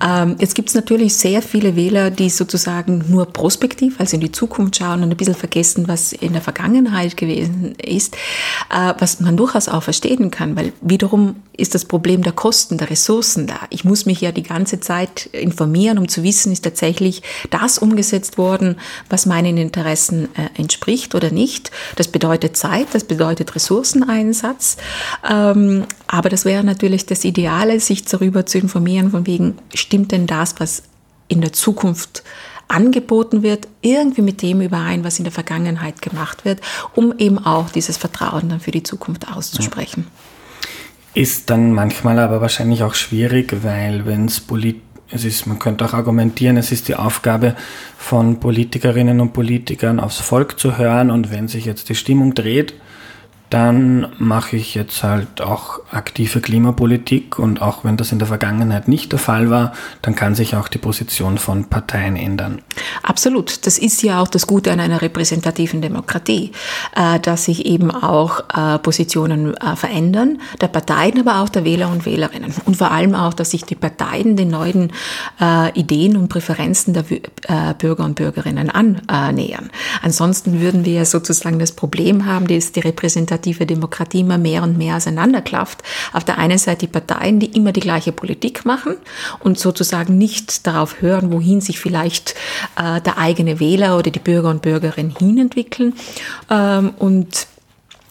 Mhm. 0.00 0.36
jetzt 0.40 0.56
gibt 0.56 0.70
es 0.70 0.74
natürlich 0.74 1.14
sehr 1.14 1.40
viele 1.40 1.76
Wähler, 1.76 2.10
die 2.10 2.30
sozusagen 2.30 3.04
nur 3.10 3.26
prospektiv, 3.26 4.00
also 4.00 4.16
in 4.16 4.22
die 4.22 4.32
Zukunft 4.32 4.76
schauen 4.76 5.04
und 5.04 5.12
ein 5.12 5.16
bisschen 5.16 5.36
vergessen, 5.36 5.86
was 5.86 6.12
in 6.12 6.32
der 6.32 6.42
Vergangenheit 6.42 7.16
gewesen 7.16 7.76
ist, 7.76 8.16
äh, 8.70 8.92
was 8.98 9.20
man 9.20 9.36
durchaus 9.36 9.68
auch 9.68 9.84
verstehen 9.84 10.32
kann, 10.32 10.56
weil 10.56 10.72
wiederum 10.80 11.36
ist 11.56 11.76
das 11.76 11.91
Problem 11.92 12.22
der 12.22 12.32
Kosten, 12.32 12.78
der 12.78 12.88
Ressourcen 12.88 13.46
da. 13.46 13.60
Ich 13.68 13.84
muss 13.84 14.06
mich 14.06 14.22
ja 14.22 14.32
die 14.32 14.42
ganze 14.42 14.80
Zeit 14.80 15.26
informieren, 15.26 15.98
um 15.98 16.08
zu 16.08 16.22
wissen, 16.22 16.50
ist 16.50 16.64
tatsächlich 16.64 17.20
das 17.50 17.76
umgesetzt 17.76 18.38
worden, 18.38 18.76
was 19.10 19.26
meinen 19.26 19.58
Interessen 19.58 20.34
äh, 20.34 20.58
entspricht 20.58 21.14
oder 21.14 21.30
nicht. 21.30 21.70
Das 21.96 22.08
bedeutet 22.08 22.56
Zeit, 22.56 22.86
das 22.92 23.04
bedeutet 23.04 23.54
Ressourceneinsatz. 23.54 24.78
Ähm, 25.30 25.84
aber 26.06 26.30
das 26.30 26.46
wäre 26.46 26.64
natürlich 26.64 27.04
das 27.04 27.24
Ideale, 27.24 27.78
sich 27.78 28.06
darüber 28.06 28.46
zu 28.46 28.56
informieren, 28.56 29.10
von 29.10 29.26
wegen, 29.26 29.58
stimmt 29.74 30.12
denn 30.12 30.26
das, 30.26 30.54
was 30.60 30.84
in 31.28 31.42
der 31.42 31.52
Zukunft 31.52 32.22
angeboten 32.68 33.42
wird, 33.42 33.68
irgendwie 33.82 34.22
mit 34.22 34.40
dem 34.40 34.62
überein, 34.62 35.04
was 35.04 35.18
in 35.18 35.24
der 35.24 35.32
Vergangenheit 35.32 36.00
gemacht 36.00 36.46
wird, 36.46 36.62
um 36.94 37.12
eben 37.18 37.36
auch 37.36 37.68
dieses 37.68 37.98
Vertrauen 37.98 38.48
dann 38.48 38.60
für 38.60 38.70
die 38.70 38.82
Zukunft 38.82 39.28
auszusprechen. 39.30 40.06
Ja. 40.06 40.31
Ist 41.14 41.50
dann 41.50 41.72
manchmal 41.72 42.18
aber 42.18 42.40
wahrscheinlich 42.40 42.82
auch 42.82 42.94
schwierig, 42.94 43.54
weil 43.62 44.06
wenn 44.06 44.26
es 44.26 44.40
polit 44.40 44.80
es 45.14 45.26
ist, 45.26 45.46
man 45.46 45.58
könnte 45.58 45.84
auch 45.84 45.92
argumentieren, 45.92 46.56
es 46.56 46.72
ist 46.72 46.88
die 46.88 46.94
Aufgabe 46.94 47.54
von 47.98 48.40
Politikerinnen 48.40 49.20
und 49.20 49.34
Politikern 49.34 50.00
aufs 50.00 50.20
Volk 50.20 50.58
zu 50.58 50.78
hören. 50.78 51.10
Und 51.10 51.30
wenn 51.30 51.48
sich 51.48 51.66
jetzt 51.66 51.90
die 51.90 51.94
Stimmung 51.94 52.34
dreht, 52.34 52.72
dann 53.52 54.06
mache 54.16 54.56
ich 54.56 54.74
jetzt 54.74 55.02
halt 55.02 55.42
auch 55.42 55.80
aktive 55.90 56.40
Klimapolitik 56.40 57.38
und 57.38 57.60
auch 57.60 57.84
wenn 57.84 57.98
das 57.98 58.10
in 58.10 58.18
der 58.18 58.28
Vergangenheit 58.28 58.88
nicht 58.88 59.12
der 59.12 59.18
Fall 59.18 59.50
war, 59.50 59.72
dann 60.00 60.14
kann 60.14 60.34
sich 60.34 60.56
auch 60.56 60.68
die 60.68 60.78
Position 60.78 61.36
von 61.36 61.66
Parteien 61.66 62.16
ändern. 62.16 62.62
Absolut. 63.02 63.66
Das 63.66 63.76
ist 63.76 64.02
ja 64.02 64.22
auch 64.22 64.28
das 64.28 64.46
Gute 64.46 64.72
an 64.72 64.80
einer 64.80 65.02
repräsentativen 65.02 65.82
Demokratie, 65.82 66.52
äh, 66.96 67.20
dass 67.20 67.44
sich 67.44 67.66
eben 67.66 67.90
auch 67.90 68.40
äh, 68.56 68.78
Positionen 68.78 69.54
äh, 69.54 69.76
verändern, 69.76 70.40
der 70.62 70.68
Parteien, 70.68 71.20
aber 71.20 71.42
auch 71.42 71.50
der 71.50 71.66
Wähler 71.66 71.90
und 71.90 72.06
Wählerinnen. 72.06 72.54
Und 72.64 72.78
vor 72.78 72.90
allem 72.90 73.14
auch, 73.14 73.34
dass 73.34 73.50
sich 73.50 73.64
die 73.64 73.74
Parteien 73.74 74.36
den 74.36 74.48
neuen 74.48 74.92
Ideen 75.74 76.16
und 76.16 76.28
Präferenzen 76.28 76.94
der 76.94 77.04
Bürger 77.74 78.04
und 78.04 78.14
Bürgerinnen 78.14 78.70
annähern. 78.70 79.70
Ansonsten 80.02 80.60
würden 80.60 80.84
wir 80.84 81.04
sozusagen 81.04 81.58
das 81.58 81.72
Problem 81.72 82.26
haben, 82.26 82.46
dass 82.46 82.72
die 82.72 82.80
repräsentative 82.80 83.41
repräsentative 83.42 83.66
Demokratie 83.66 84.20
immer 84.20 84.38
mehr 84.38 84.62
und 84.62 84.78
mehr 84.78 84.96
auseinanderklafft. 84.96 85.82
Auf 86.12 86.24
der 86.24 86.38
einen 86.38 86.58
Seite 86.58 86.86
die 86.86 86.92
Parteien, 86.92 87.40
die 87.40 87.46
immer 87.46 87.72
die 87.72 87.80
gleiche 87.80 88.12
Politik 88.12 88.64
machen 88.64 88.96
und 89.40 89.58
sozusagen 89.58 90.18
nicht 90.18 90.66
darauf 90.66 91.00
hören, 91.00 91.32
wohin 91.32 91.60
sich 91.60 91.78
vielleicht 91.78 92.34
äh, 92.76 93.00
der 93.00 93.18
eigene 93.18 93.60
Wähler 93.60 93.98
oder 93.98 94.10
die 94.10 94.18
Bürger 94.18 94.50
und 94.50 94.62
Bürgerinnen 94.62 95.14
hinentwickeln. 95.16 95.94
Ähm, 96.50 96.94
und 96.98 97.46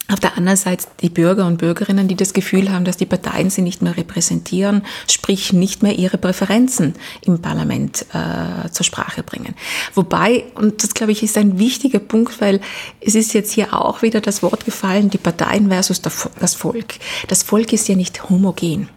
auf 0.08 0.20
der 0.20 0.38
anderen 0.38 0.58
Seite 0.58 0.88
die 1.02 1.10
Bürger 1.10 1.46
und 1.46 1.58
Bürgerinnen, 1.58 2.08
die 2.08 2.16
das 2.16 2.34
Gefühl 2.34 2.72
haben, 2.72 2.86
dass 2.86 2.98
die 2.98 3.06
Parteien 3.06 3.50
sie 3.50 3.62
nicht 3.62 3.82
mehr 3.82 3.96
repräsentieren, 3.96 4.84
sprich 5.10 5.54
nicht 5.54 5.84
mehr 5.84 5.98
ihre 5.98 6.18
Präferenzen 6.18 6.96
im 7.22 7.42
Parlament 7.42 8.06
äh, 8.14 8.70
zur 8.72 8.86
Sprache 8.86 9.24
bringen. 9.24 9.56
Wobei, 9.94 10.46
und 10.56 10.84
das 10.84 10.94
glaube 10.94 11.14
ich 11.14 11.24
ist 11.24 11.38
ein 11.38 11.60
wichtiger 11.60 12.00
Punkt, 12.00 12.42
weil 12.42 12.60
es 13.00 13.16
ist 13.16 13.34
jetzt 13.34 13.54
hier 13.54 13.74
auch 13.74 14.02
wieder 14.02 14.22
das 14.22 14.44
Wort 14.44 14.66
gefallen, 14.66 15.10
die 15.10 15.18
Parteien 15.18 15.70
versus 15.70 16.02
das 16.02 16.56
Volk. 16.56 16.96
Das 17.28 17.44
Volk 17.44 17.72
ist 17.72 17.88
ja 17.88 17.96
nicht 17.96 18.30
homogen. 18.30 18.90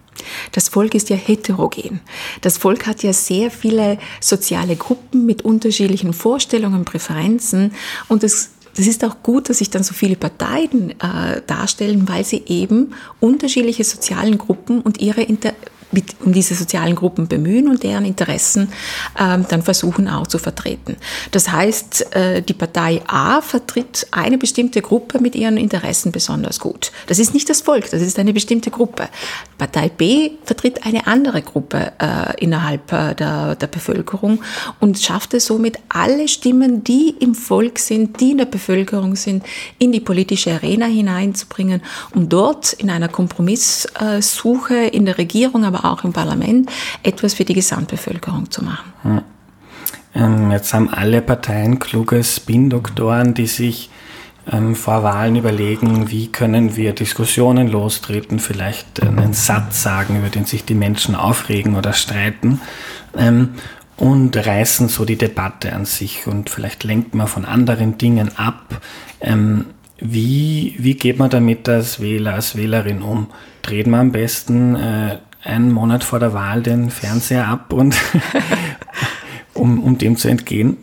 Das 0.53 0.69
Volk 0.69 0.95
ist 0.95 1.11
ja 1.11 1.17
heterogen. 1.17 2.01
Das 2.41 2.59
Volk 2.59 2.87
hat 2.87 3.03
ja 3.03 3.13
sehr 3.13 3.51
viele 3.51 3.99
soziale 4.21 4.77
Gruppen 4.77 5.27
mit 5.27 5.43
unterschiedlichen 5.43 6.13
Vorstellungen, 6.13 6.85
Präferenzen 6.85 7.75
und 8.09 8.23
es 8.25 8.51
das 8.77 8.87
ist 8.87 9.05
auch 9.05 9.23
gut, 9.23 9.49
dass 9.49 9.59
sich 9.59 9.71
dann 9.71 9.83
so 9.83 9.95
viele 9.95 10.17
Parteien 10.17 10.91
äh, 10.91 11.43
darstellen, 11.47 12.09
weil 12.09 12.25
sie 12.25 12.43
eben 12.47 12.95
unterschiedliche 13.21 13.85
sozialen 13.85 14.39
Gruppen 14.39 14.81
und 14.81 15.01
ihre 15.01 15.23
Inter 15.23 15.53
mit, 15.95 16.17
um 16.25 16.33
diese 16.33 16.55
sozialen 16.55 16.95
Gruppen 16.95 17.29
bemühen 17.29 17.69
und 17.69 17.83
deren 17.83 18.05
Interessen 18.05 18.69
ähm, 19.19 19.47
dann 19.49 19.63
versuchen 19.63 20.09
auch 20.09 20.27
zu 20.27 20.39
vertreten. 20.39 20.97
Das 21.31 21.51
heißt, 21.51 22.15
äh, 22.15 22.43
die 22.43 22.53
Partei 22.53 23.01
A 23.07 23.41
vertritt 23.41 24.07
eine 24.11 24.37
bestimmte 24.37 24.83
Gruppe 24.83 25.21
mit 25.21 25.35
ihren 25.35 25.57
Interessen 25.57 26.13
besonders 26.13 26.61
gut. 26.61 26.93
Das 27.07 27.19
ist 27.19 27.33
nicht 27.33 27.49
das 27.49 27.63
Volk, 27.63 27.91
das 27.91 28.03
ist 28.03 28.19
eine 28.19 28.33
bestimmte 28.33 28.71
Gruppe. 28.71 29.09
Partei 29.57 29.89
B 29.89 30.33
vertritt 30.45 30.85
eine 30.85 31.07
andere 31.07 31.43
Gruppe 31.43 31.93
äh, 31.99 32.43
innerhalb 32.43 32.93
äh, 32.93 33.15
der, 33.15 33.55
der 33.55 33.67
Bevölkerung 33.67 34.43
und 34.81 34.99
schafft 34.99 35.35
es 35.35 35.47
somit, 35.47 35.79
alle 35.89 36.29
Stimmen, 36.29 36.85
die 36.85 37.15
im 37.21 37.35
Volk 37.35 37.79
sind, 37.79 38.21
die 38.21 38.33
in 38.33 38.39
der 38.39 38.47
Bevölkerung 38.47 39.17
sind, 39.17 39.45
in 39.79 39.93
die 39.93 40.01
politische 40.01 40.53
Arena 40.53 40.87
hineinzubringen, 40.87 41.83
um 42.15 42.29
dort 42.29 42.73
in 42.75 42.91
einer 42.91 43.09
Kompromisssuche 43.09 44.75
in 44.75 45.07
der 45.07 45.19
Regierung, 45.19 45.65
aber 45.65 45.84
auch 45.85 46.05
im 46.05 46.13
Parlament, 46.13 46.71
etwas 47.03 47.35
für 47.35 47.45
die 47.45 47.55
Gesamtbevölkerung 47.55 48.51
zu 48.51 48.65
machen. 48.65 49.23
Hm. 50.15 50.51
jetzt 50.51 50.73
haben 50.73 50.89
alle 50.89 51.23
Parteien 51.23 51.79
kluge 51.79 52.23
Spin-Doktoren, 52.23 53.35
die 53.35 53.47
sich 53.47 53.91
ähm, 54.51 54.75
vor 54.75 55.03
Wahlen 55.03 55.37
überlegen, 55.37 56.11
wie 56.11 56.29
können 56.29 56.77
wir 56.77 56.93
Diskussionen 56.93 57.69
lostreten, 57.69 58.39
vielleicht 58.39 59.03
einen 59.03 59.33
Satz 59.33 59.83
sagen, 59.83 60.19
über 60.19 60.29
den 60.29 60.45
sich 60.45 60.65
die 60.65 60.75
Menschen 60.75 61.15
aufregen 61.15 61.77
oder 61.77 61.93
streiten. 61.93 62.61
Ähm, 63.17 63.55
und 63.97 64.37
reißen 64.37 64.89
so 64.89 65.05
die 65.05 65.17
Debatte 65.17 65.73
an 65.73 65.85
sich 65.85 66.27
und 66.27 66.51
vielleicht 66.51 66.85
lenkt 66.85 67.15
man 67.15 67.29
von 67.29 67.45
anderen 67.45 67.97
Dingen 67.97 68.37
ab. 68.37 68.81
Ähm, 69.21 69.67
wie, 69.99 70.75
wie 70.79 70.95
geht 70.95 71.19
man 71.19 71.31
damit 71.31 71.69
als 71.69 72.01
Wähler, 72.01 72.35
als 72.35 72.57
Wählerin 72.57 73.03
um? 73.03 73.29
Dreht 73.63 73.87
man 73.87 74.01
am 74.01 74.13
besten 74.13 74.75
äh, 74.75 75.19
einen 75.45 75.73
Monat 75.73 76.05
vor 76.05 76.19
der 76.19 76.33
Wahl 76.33 76.63
den 76.63 76.91
Fernseher 76.91 77.47
ab 77.47 77.73
und 77.73 77.97
um, 79.55 79.83
um 79.83 79.99
dem 79.99 80.17
zu 80.17 80.29
entgehen? 80.29 80.77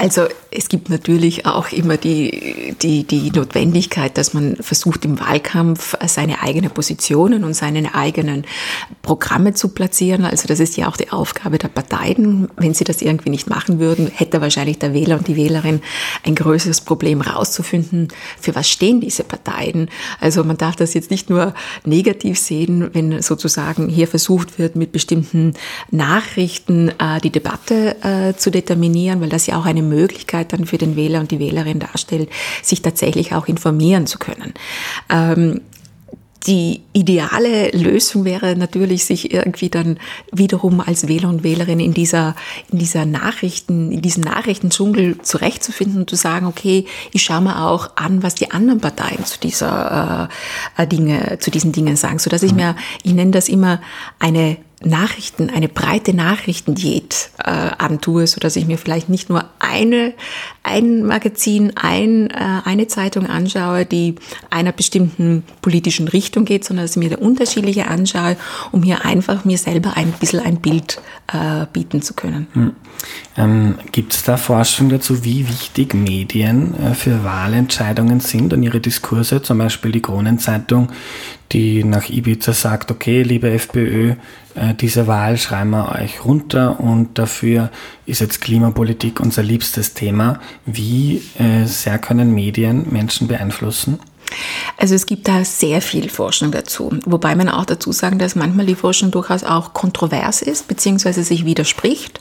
Also 0.00 0.26
es 0.50 0.68
gibt 0.68 0.90
natürlich 0.90 1.44
auch 1.44 1.72
immer 1.72 1.96
die, 1.96 2.74
die, 2.80 3.04
die 3.04 3.30
Notwendigkeit, 3.30 4.16
dass 4.16 4.32
man 4.32 4.56
versucht 4.56 5.04
im 5.04 5.18
Wahlkampf 5.18 5.94
seine 6.06 6.40
eigenen 6.40 6.70
Positionen 6.70 7.42
und 7.42 7.54
seine 7.54 7.94
eigenen 7.94 8.44
Programme 9.02 9.54
zu 9.54 9.70
platzieren. 9.70 10.24
Also 10.24 10.46
das 10.46 10.60
ist 10.60 10.76
ja 10.76 10.88
auch 10.88 10.96
die 10.96 11.10
Aufgabe 11.10 11.58
der 11.58 11.68
Parteien. 11.68 12.48
Wenn 12.56 12.74
sie 12.74 12.84
das 12.84 13.02
irgendwie 13.02 13.30
nicht 13.30 13.50
machen 13.50 13.80
würden, 13.80 14.10
hätte 14.14 14.40
wahrscheinlich 14.40 14.78
der 14.78 14.94
Wähler 14.94 15.18
und 15.18 15.26
die 15.26 15.36
Wählerin 15.36 15.80
ein 16.24 16.34
größeres 16.36 16.82
Problem 16.82 17.20
rauszufinden, 17.20 18.08
für 18.40 18.54
was 18.54 18.68
stehen 18.68 19.00
diese 19.00 19.24
Parteien. 19.24 19.90
Also 20.20 20.44
man 20.44 20.56
darf 20.56 20.76
das 20.76 20.94
jetzt 20.94 21.10
nicht 21.10 21.28
nur 21.28 21.54
negativ 21.84 22.38
sehen, 22.38 22.90
wenn 22.92 23.20
sozusagen 23.20 23.88
hier 23.88 24.06
versucht 24.06 24.58
wird, 24.58 24.76
mit 24.76 24.92
bestimmten 24.92 25.54
Nachrichten 25.90 26.90
äh, 26.98 27.20
die 27.22 27.30
Debatte 27.30 27.96
äh, 28.02 28.34
zu 28.36 28.50
determinieren, 28.50 29.20
weil 29.20 29.28
das 29.28 29.46
ja 29.46 29.58
auch 29.58 29.66
eine 29.66 29.87
Möglichkeit 29.88 30.52
dann 30.52 30.66
für 30.66 30.78
den 30.78 30.96
Wähler 30.96 31.20
und 31.20 31.30
die 31.30 31.38
Wählerin 31.38 31.80
darstellt, 31.80 32.28
sich 32.62 32.82
tatsächlich 32.82 33.34
auch 33.34 33.46
informieren 33.46 34.06
zu 34.06 34.18
können. 34.18 34.54
Ähm, 35.08 35.60
die 36.46 36.80
ideale 36.92 37.70
Lösung 37.72 38.24
wäre 38.24 38.56
natürlich, 38.56 39.04
sich 39.04 39.32
irgendwie 39.34 39.68
dann 39.68 39.98
wiederum 40.32 40.80
als 40.80 41.08
Wähler 41.08 41.28
und 41.28 41.42
Wählerin 41.42 41.80
in 41.80 41.92
dieser, 41.92 42.36
in 42.70 42.78
dieser 42.78 43.06
Nachrichten, 43.06 43.90
in 43.90 44.02
diesem 44.02 44.22
Nachrichtendschungel 44.22 45.18
zurechtzufinden 45.20 46.00
und 46.00 46.10
zu 46.10 46.16
sagen, 46.16 46.46
okay, 46.46 46.86
ich 47.12 47.22
schaue 47.22 47.42
mir 47.42 47.66
auch 47.66 47.90
an, 47.96 48.22
was 48.22 48.34
die 48.34 48.50
anderen 48.50 48.80
Parteien 48.80 49.24
zu 49.24 49.38
dieser 49.40 50.28
äh, 50.76 50.86
Dinge, 50.86 51.38
zu 51.40 51.50
diesen 51.50 51.72
Dingen 51.72 51.96
sagen, 51.96 52.18
so 52.18 52.30
dass 52.30 52.42
ich 52.42 52.54
mir, 52.54 52.76
ich 53.02 53.14
nenne 53.14 53.32
das 53.32 53.48
immer 53.48 53.80
eine 54.18 54.56
Nachrichten, 54.84 55.50
eine 55.50 55.68
breite 55.68 56.14
Nachrichtendiät 56.14 57.30
äh, 57.38 57.50
antue, 57.50 58.26
so 58.28 58.38
dass 58.38 58.54
ich 58.54 58.66
mir 58.66 58.78
vielleicht 58.78 59.08
nicht 59.08 59.28
nur 59.28 59.44
eine, 59.58 60.14
ein 60.62 61.04
Magazin, 61.04 61.72
ein, 61.74 62.30
äh, 62.30 62.60
eine 62.64 62.86
Zeitung 62.86 63.26
anschaue, 63.26 63.84
die 63.84 64.14
einer 64.50 64.70
bestimmten 64.70 65.42
politischen 65.62 66.06
Richtung 66.06 66.44
geht, 66.44 66.64
sondern 66.64 66.84
dass 66.84 66.96
ich 66.96 67.02
mir 67.02 67.18
unterschiedliche 67.18 67.88
anschaue, 67.88 68.36
um 68.70 68.84
hier 68.84 69.04
einfach 69.04 69.44
mir 69.44 69.58
selber 69.58 69.96
ein 69.96 70.12
bisschen 70.12 70.40
ein 70.40 70.60
Bild 70.60 71.00
äh, 71.32 71.66
bieten 71.72 72.00
zu 72.00 72.14
können. 72.14 72.46
Hm. 72.52 72.72
Ähm, 73.36 73.78
Gibt 73.90 74.14
es 74.14 74.22
da 74.22 74.36
Forschung 74.36 74.88
dazu, 74.88 75.24
wie 75.24 75.48
wichtig 75.48 75.94
Medien 75.94 76.74
äh, 76.74 76.94
für 76.94 77.24
Wahlentscheidungen 77.24 78.20
sind 78.20 78.52
und 78.52 78.62
ihre 78.62 78.80
Diskurse? 78.80 79.42
Zum 79.42 79.58
Beispiel 79.58 79.90
die 79.90 80.02
Kronenzeitung, 80.02 80.90
die 81.52 81.84
nach 81.84 82.08
Ibiza 82.08 82.52
sagt, 82.52 82.90
okay, 82.90 83.22
liebe 83.22 83.50
FPÖ, 83.50 84.14
äh, 84.58 84.74
diese 84.74 85.06
Wahl 85.06 85.36
schreiben 85.36 85.70
wir 85.70 85.92
euch 86.00 86.24
runter 86.24 86.80
und 86.80 87.18
dafür 87.18 87.70
ist 88.06 88.20
jetzt 88.20 88.40
Klimapolitik 88.40 89.20
unser 89.20 89.42
liebstes 89.42 89.94
Thema. 89.94 90.40
Wie 90.66 91.22
äh, 91.38 91.64
sehr 91.64 91.98
können 91.98 92.34
Medien 92.34 92.86
Menschen 92.90 93.28
beeinflussen? 93.28 93.98
Also 94.76 94.94
es 94.94 95.06
gibt 95.06 95.26
da 95.26 95.44
sehr 95.44 95.80
viel 95.80 96.08
Forschung 96.08 96.52
dazu, 96.52 96.90
wobei 97.04 97.34
man 97.34 97.48
auch 97.48 97.64
dazu 97.64 97.92
sagen, 97.92 98.18
dass 98.18 98.36
manchmal 98.36 98.66
die 98.66 98.74
Forschung 98.74 99.10
durchaus 99.10 99.42
auch 99.42 99.72
kontrovers 99.72 100.42
ist, 100.42 100.68
beziehungsweise 100.68 101.24
sich 101.24 101.44
widerspricht. 101.44 102.20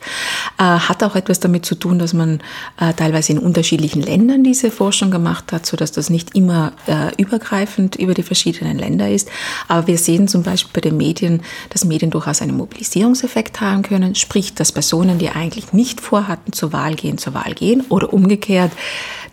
Äh, 0.57 0.63
hat 0.63 1.03
auch 1.03 1.15
etwas 1.15 1.39
damit 1.39 1.65
zu 1.65 1.75
tun, 1.75 1.99
dass 1.99 2.13
man 2.13 2.41
äh, 2.79 2.93
teilweise 2.93 3.33
in 3.33 3.39
unterschiedlichen 3.39 4.01
Ländern 4.01 4.43
diese 4.43 4.71
Forschung 4.71 5.11
gemacht 5.11 5.51
hat, 5.51 5.65
sodass 5.65 5.91
das 5.91 6.09
nicht 6.09 6.35
immer 6.35 6.73
äh, 6.87 7.13
übergreifend 7.21 7.95
über 7.95 8.13
die 8.13 8.23
verschiedenen 8.23 8.77
Länder 8.77 9.09
ist. 9.09 9.29
Aber 9.67 9.87
wir 9.87 9.97
sehen 9.97 10.27
zum 10.27 10.43
Beispiel 10.43 10.71
bei 10.73 10.81
den 10.81 10.97
Medien, 10.97 11.43
dass 11.69 11.85
Medien 11.85 12.11
durchaus 12.11 12.41
einen 12.41 12.57
Mobilisierungseffekt 12.57 13.61
haben 13.61 13.83
können, 13.83 14.15
sprich, 14.15 14.55
dass 14.55 14.71
Personen, 14.71 15.19
die 15.19 15.29
eigentlich 15.29 15.73
nicht 15.73 16.01
vorhatten, 16.01 16.53
zur 16.53 16.73
Wahl 16.73 16.95
gehen, 16.95 17.17
zur 17.17 17.33
Wahl 17.33 17.53
gehen 17.53 17.83
oder 17.89 18.13
umgekehrt, 18.13 18.71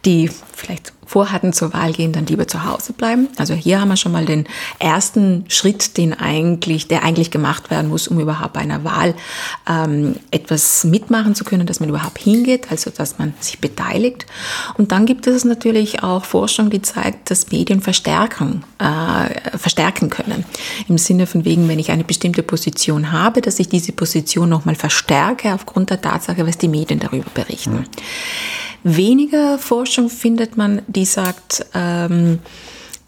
die 0.04 0.30
vielleicht 0.52 0.92
vorhatten, 1.06 1.52
zur 1.52 1.72
Wahl 1.72 1.92
gehen, 1.92 2.12
dann 2.12 2.26
lieber 2.26 2.48
zu 2.48 2.64
Hause 2.64 2.92
bleiben. 2.92 3.28
Also 3.36 3.54
hier 3.54 3.80
haben 3.80 3.88
wir 3.88 3.96
schon 3.96 4.12
mal 4.12 4.24
den 4.24 4.46
ersten 4.78 5.44
Schritt, 5.48 5.96
den 5.96 6.14
eigentlich, 6.14 6.88
der 6.88 7.04
eigentlich 7.04 7.30
gemacht 7.30 7.70
werden 7.70 7.88
muss, 7.88 8.08
um 8.08 8.20
überhaupt 8.20 8.54
bei 8.54 8.60
einer 8.60 8.84
Wahl 8.84 9.14
ähm, 9.68 10.16
etwas 10.30 10.84
mitmachen 10.84 11.34
zu 11.34 11.44
können, 11.44 11.66
dass 11.66 11.80
man 11.80 11.88
überhaupt 11.88 12.18
hingeht, 12.18 12.70
also 12.70 12.90
dass 12.90 13.18
man 13.18 13.34
sich 13.40 13.58
beteiligt. 13.58 14.26
Und 14.76 14.92
dann 14.92 15.06
gibt 15.06 15.26
es 15.26 15.44
natürlich 15.44 16.02
auch 16.02 16.24
Forschung, 16.24 16.70
die 16.70 16.82
zeigt, 16.82 17.30
dass 17.30 17.50
Medien 17.50 17.80
verstärken, 17.80 18.64
äh, 18.78 19.58
verstärken 19.58 20.10
können. 20.10 20.44
Im 20.88 20.98
Sinne 20.98 21.26
von 21.26 21.44
wegen, 21.44 21.68
wenn 21.68 21.78
ich 21.78 21.90
eine 21.90 22.04
bestimmte 22.04 22.42
Position 22.42 23.12
habe, 23.12 23.40
dass 23.40 23.58
ich 23.58 23.68
diese 23.68 23.92
Position 23.92 24.48
nochmal 24.48 24.74
verstärke 24.74 25.54
aufgrund 25.54 25.90
der 25.90 26.00
Tatsache, 26.00 26.46
was 26.46 26.58
die 26.58 26.68
Medien 26.68 27.00
darüber 27.00 27.30
berichten. 27.34 27.74
Mhm. 27.74 27.84
Weniger 28.84 29.58
Forschung 29.58 30.10
findet 30.10 30.56
man, 30.56 30.82
die 30.86 31.06
sagt, 31.06 31.66
ähm, 31.74 32.38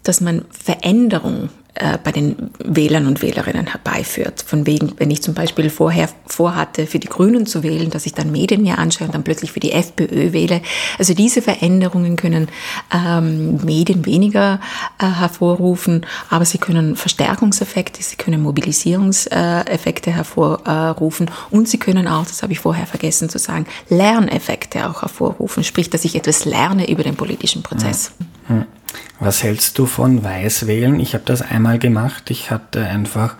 dass 0.03 0.21
man 0.21 0.45
Veränderung 0.49 1.49
äh, 1.79 1.97
bei 2.03 2.11
den 2.11 2.51
Wählern 2.63 3.07
und 3.07 3.21
Wählerinnen 3.21 3.67
herbeiführt. 3.67 4.41
Von 4.41 4.65
wegen, 4.65 4.93
wenn 4.97 5.11
ich 5.11 5.21
zum 5.21 5.33
Beispiel 5.33 5.69
vorher 5.69 6.09
vorhatte, 6.25 6.87
für 6.87 6.99
die 6.99 7.07
Grünen 7.07 7.45
zu 7.45 7.63
wählen, 7.63 7.89
dass 7.89 8.05
ich 8.05 8.13
dann 8.13 8.31
Medien 8.31 8.63
mir 8.63 8.77
anschaue 8.77 9.07
und 9.07 9.13
dann 9.13 9.23
plötzlich 9.23 9.51
für 9.51 9.59
die 9.59 9.71
FPÖ 9.71 10.33
wähle. 10.33 10.61
Also 10.97 11.13
diese 11.13 11.41
Veränderungen 11.41 12.15
können 12.15 12.47
ähm, 12.93 13.57
Medien 13.63 14.05
weniger 14.05 14.59
äh, 14.99 15.05
hervorrufen, 15.05 16.05
aber 16.29 16.45
sie 16.45 16.57
können 16.57 16.95
Verstärkungseffekte, 16.95 18.01
sie 18.01 18.15
können 18.15 18.41
Mobilisierungseffekte 18.41 20.11
hervorrufen 20.11 21.29
und 21.51 21.69
sie 21.69 21.77
können 21.77 22.07
auch, 22.07 22.25
das 22.25 22.43
habe 22.43 22.53
ich 22.53 22.59
vorher 22.59 22.87
vergessen 22.87 23.29
zu 23.29 23.37
sagen, 23.37 23.67
Lerneffekte 23.89 24.89
auch 24.89 25.01
hervorrufen, 25.01 25.63
sprich, 25.63 25.89
dass 25.89 26.05
ich 26.05 26.15
etwas 26.15 26.45
lerne 26.45 26.89
über 26.89 27.03
den 27.03 27.15
politischen 27.15 27.61
Prozess. 27.63 28.11
Ja. 28.49 28.65
Was 29.19 29.43
hältst 29.43 29.77
du 29.79 29.85
von 29.85 30.23
Weißwählen? 30.23 30.99
Ich 30.99 31.13
habe 31.13 31.23
das 31.25 31.41
einmal 31.41 31.79
gemacht. 31.79 32.29
Ich 32.29 32.51
hatte 32.51 32.85
einfach 32.85 33.35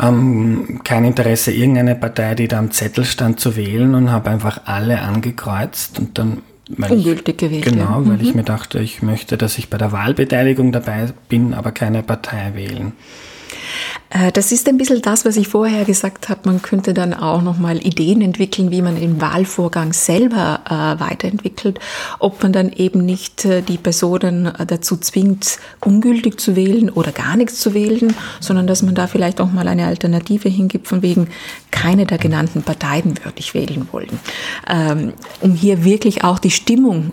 ähm, 0.00 0.80
kein 0.84 1.04
Interesse, 1.04 1.52
irgendeine 1.52 1.96
Partei, 1.96 2.34
die 2.34 2.48
da 2.48 2.58
am 2.58 2.70
Zettel 2.70 3.04
stand, 3.04 3.40
zu 3.40 3.56
wählen 3.56 3.94
und 3.94 4.10
habe 4.10 4.30
einfach 4.30 4.62
alle 4.66 5.00
angekreuzt 5.00 5.98
und 5.98 6.18
dann 6.18 6.42
ungültig 6.78 7.38
gewählt. 7.38 7.64
Genau, 7.64 8.02
weil 8.06 8.18
mhm. 8.18 8.22
ich 8.22 8.34
mir 8.34 8.44
dachte, 8.44 8.78
ich 8.78 9.02
möchte, 9.02 9.36
dass 9.36 9.58
ich 9.58 9.68
bei 9.70 9.78
der 9.78 9.92
Wahlbeteiligung 9.92 10.72
dabei 10.72 11.08
bin, 11.28 11.54
aber 11.54 11.72
keine 11.72 12.02
Partei 12.02 12.52
wählen. 12.54 12.92
Äh, 14.10 14.32
das 14.32 14.52
ist 14.52 14.68
ein 14.68 14.76
bisschen 14.76 15.02
das, 15.02 15.24
was 15.24 15.36
ich 15.36 15.48
vorher 15.48 15.84
gesagt 15.84 16.28
habe. 16.28 16.40
Man 16.44 16.62
könnte 16.62 16.92
dann 16.92 17.14
auch 17.14 17.42
nochmal 17.42 17.84
Ideen 17.84 18.20
entwickeln, 18.20 18.70
wie 18.70 18.82
man 18.82 18.96
den 18.96 19.20
Wahlvorgang 19.20 19.92
selber 19.92 20.60
äh, 20.66 21.00
weiterentwickelt. 21.00 21.78
Ob 22.18 22.42
man 22.42 22.52
dann 22.52 22.70
eben 22.72 23.04
nicht 23.04 23.44
äh, 23.44 23.62
die 23.62 23.78
Personen 23.78 24.52
dazu 24.66 24.96
zwingt, 24.96 25.58
ungültig 25.80 26.40
zu 26.40 26.56
wählen 26.56 26.90
oder 26.90 27.12
gar 27.12 27.36
nichts 27.36 27.60
zu 27.60 27.72
wählen, 27.72 28.14
sondern 28.40 28.66
dass 28.66 28.82
man 28.82 28.94
da 28.94 29.06
vielleicht 29.06 29.40
auch 29.40 29.50
mal 29.50 29.68
eine 29.68 29.86
Alternative 29.86 30.48
hingibt, 30.48 30.88
von 30.88 31.02
wegen 31.02 31.28
keine 31.70 32.04
der 32.04 32.18
genannten 32.18 32.62
Parteien 32.62 33.16
würde 33.24 33.38
ich 33.38 33.54
wählen 33.54 33.88
wollen. 33.92 34.18
Ähm, 34.68 35.12
um 35.40 35.54
hier 35.54 35.84
wirklich 35.84 36.24
auch 36.24 36.38
die 36.38 36.50
Stimmung, 36.50 37.12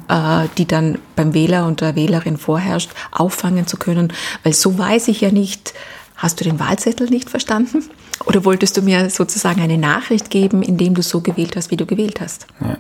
die 0.58 0.65
dann 0.65 0.97
beim 1.15 1.34
Wähler 1.34 1.67
und 1.67 1.82
der 1.82 1.95
Wählerin 1.95 2.38
vorherrscht, 2.38 2.91
auffangen 3.12 3.67
zu 3.67 3.78
können. 3.78 4.12
Weil 4.43 4.54
so 4.54 4.78
weiß 4.78 5.10
ich 5.10 5.21
ja 5.21 5.32
nicht, 5.32 5.73
Hast 6.17 6.39
du 6.39 6.43
den 6.43 6.60
Wahlzettel 6.60 7.10
nicht 7.10 7.30
verstanden? 7.30 7.84
Oder 8.25 8.43
wolltest 8.43 8.75
du 8.75 8.82
mir 8.82 9.10
sozusagen 9.10 9.62
eine 9.62 9.77
Nachricht 9.77 10.30
geben, 10.30 10.63
indem 10.63 10.95
du 10.95 11.01
so 11.01 11.21
gewählt 11.21 11.56
hast, 11.56 11.71
wie 11.71 11.77
du 11.77 11.86
gewählt 11.86 12.19
hast? 12.19 12.47
Ja. 12.60 12.77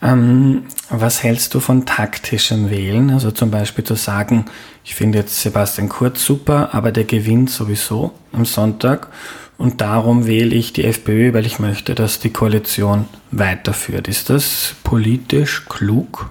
Ähm, 0.00 0.64
was 0.90 1.22
hältst 1.22 1.54
du 1.54 1.60
von 1.60 1.86
taktischem 1.86 2.70
Wählen? 2.70 3.10
Also 3.10 3.30
zum 3.30 3.50
Beispiel 3.50 3.84
zu 3.84 3.94
sagen, 3.94 4.44
ich 4.84 4.94
finde 4.94 5.18
jetzt 5.18 5.40
Sebastian 5.40 5.88
Kurz 5.88 6.24
super, 6.24 6.70
aber 6.72 6.92
der 6.92 7.04
gewinnt 7.04 7.50
sowieso 7.50 8.12
am 8.32 8.44
Sonntag 8.44 9.08
und 9.56 9.80
darum 9.80 10.26
wähle 10.26 10.54
ich 10.54 10.72
die 10.72 10.84
FPÖ, 10.84 11.34
weil 11.34 11.46
ich 11.46 11.58
möchte, 11.58 11.96
dass 11.96 12.20
die 12.20 12.30
Koalition 12.30 13.06
weiterführt. 13.32 14.06
Ist 14.06 14.30
das 14.30 14.76
politisch 14.84 15.64
klug? 15.68 16.30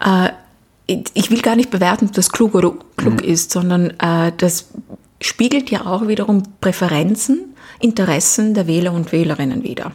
Äh, 0.00 0.30
ich 0.86 1.30
will 1.30 1.42
gar 1.42 1.56
nicht 1.56 1.70
bewerten, 1.70 2.06
ob 2.06 2.12
das 2.12 2.30
klug 2.30 2.54
oder 2.54 2.72
klug 2.96 3.22
mhm. 3.22 3.28
ist, 3.28 3.50
sondern 3.50 3.90
äh, 3.98 4.32
das 4.36 4.68
spiegelt 5.20 5.70
ja 5.70 5.86
auch 5.86 6.06
wiederum 6.08 6.42
Präferenzen, 6.60 7.54
Interessen 7.80 8.54
der 8.54 8.66
Wähler 8.66 8.92
und 8.92 9.12
Wählerinnen 9.12 9.62
wider. 9.62 9.92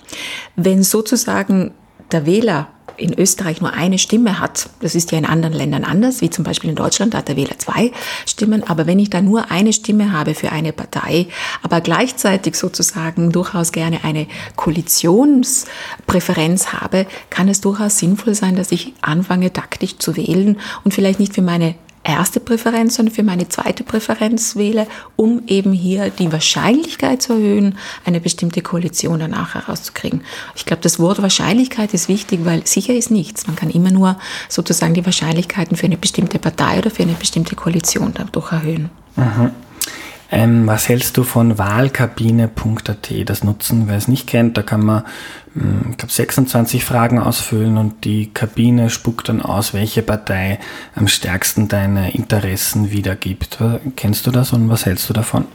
Wenn 0.56 0.84
sozusagen 0.84 1.72
der 2.14 2.26
Wähler 2.26 2.68
in 2.98 3.18
Österreich 3.18 3.62
nur 3.62 3.74
eine 3.74 3.98
Stimme 3.98 4.40
hat, 4.40 4.70
das 4.82 4.96
ist 4.96 5.12
ja 5.12 5.18
in 5.18 5.26
anderen 5.26 5.54
Ländern 5.54 5.84
anders, 5.84 6.22
wie 6.22 6.30
zum 6.30 6.44
Beispiel 6.44 6.70
in 6.70 6.76
Deutschland, 6.76 7.14
da 7.14 7.20
hat 7.20 7.28
der 7.28 7.36
Wähler 7.36 7.58
zwei 7.58 7.92
Stimmen, 8.26 8.64
aber 8.64 8.86
wenn 8.86 9.00
ich 9.00 9.10
da 9.10 9.22
nur 9.22 9.52
eine 9.52 9.74
Stimme 9.74 10.12
habe 10.12 10.36
für 10.36 10.52
eine 10.52 10.74
Partei, 10.74 11.28
aber 11.64 11.82
gleichzeitig 11.82 12.56
sozusagen 12.56 13.32
durchaus 13.32 13.72
gerne 13.72 14.04
eine 14.04 14.28
Koalitionspräferenz 14.56 16.74
habe, 16.74 17.08
kann 17.30 17.50
es 17.50 17.62
durchaus 17.62 17.98
sinnvoll 17.98 18.36
sein, 18.36 18.56
dass 18.56 18.72
ich 18.72 18.94
anfange 19.02 19.52
taktisch 19.52 19.98
zu 19.98 20.16
wählen 20.16 20.60
und 20.84 20.94
vielleicht 20.94 21.20
nicht 21.20 21.34
für 21.34 21.42
meine 21.42 21.76
erste 22.04 22.40
Präferenz, 22.40 22.96
sondern 22.96 23.14
für 23.14 23.24
meine 23.24 23.48
zweite 23.50 23.84
Präferenz 23.84 24.56
wähle, 24.56 24.88
um 25.16 25.44
eben 25.48 25.72
hier 25.74 26.10
die 26.10 26.32
Wahrscheinlichkeit 26.32 27.22
zu 27.22 27.34
erhöhen, 27.34 27.78
eine 28.06 28.20
bestimmte 28.20 28.62
Koalition 28.62 29.20
danach 29.20 29.56
herauszukriegen. 29.56 30.22
Ich 30.56 30.66
glaube, 30.66 30.82
das 30.82 31.00
Wort 31.00 31.22
Wahrscheinlichkeit 31.22 31.94
ist 31.94 32.08
wichtig, 32.08 32.42
weil 32.44 32.66
sicher 32.66 32.94
ist 32.94 33.12
nichts. 33.12 33.48
Man 33.48 33.56
kann 33.56 33.70
immer 33.70 33.92
nur 33.92 34.18
sozusagen 34.50 34.94
die 34.94 35.06
Wahrscheinlichkeiten 35.06 35.78
für 35.78 35.86
eine 35.86 35.98
bestimmte 35.98 36.40
Partei 36.40 36.80
oder 36.80 36.90
für 36.90 37.04
eine 37.04 37.14
bestimmte 37.14 37.56
Koalition 37.56 38.12
dadurch 38.14 38.52
erhöhen. 38.52 38.90
Mhm. 39.16 39.52
Ähm, 40.34 40.66
was 40.66 40.88
hältst 40.88 41.18
du 41.18 41.24
von 41.24 41.58
wahlkabine.at? 41.58 43.10
Das 43.26 43.44
nutzen, 43.44 43.84
wer 43.88 43.98
es 43.98 44.08
nicht 44.08 44.28
kennt, 44.28 44.58
da 44.58 44.64
kann 44.64 44.86
man 44.86 45.04
ich 45.54 45.98
glaube, 45.98 46.14
26 46.14 46.86
Fragen 46.86 47.20
ausfüllen 47.20 47.78
und 47.78 48.06
die 48.06 48.32
Kabine 48.34 48.90
spuckt 48.90 49.28
dann 49.30 49.42
aus, 49.42 49.74
welche 49.74 50.02
Partei 50.02 50.60
am 50.96 51.08
stärksten 51.08 51.68
deine 51.68 52.14
Interessen 52.14 52.92
wiedergibt. 52.92 53.58
Kennst 53.96 54.26
du 54.28 54.32
das 54.32 54.54
und 54.54 54.70
was 54.70 54.86
hältst 54.86 55.10
du 55.10 55.14
davon? 55.14 55.46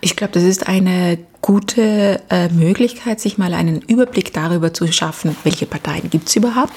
Ich 0.00 0.14
glaube, 0.14 0.32
das 0.32 0.44
ist 0.44 0.68
eine 0.68 1.18
gute 1.42 2.22
äh, 2.30 2.48
Möglichkeit, 2.50 3.20
sich 3.20 3.36
mal 3.36 3.52
einen 3.52 3.82
Überblick 3.82 4.32
darüber 4.32 4.72
zu 4.72 4.90
schaffen, 4.92 5.36
welche 5.42 5.66
Parteien 5.66 6.08
gibt 6.08 6.28
es 6.28 6.36
überhaupt, 6.36 6.72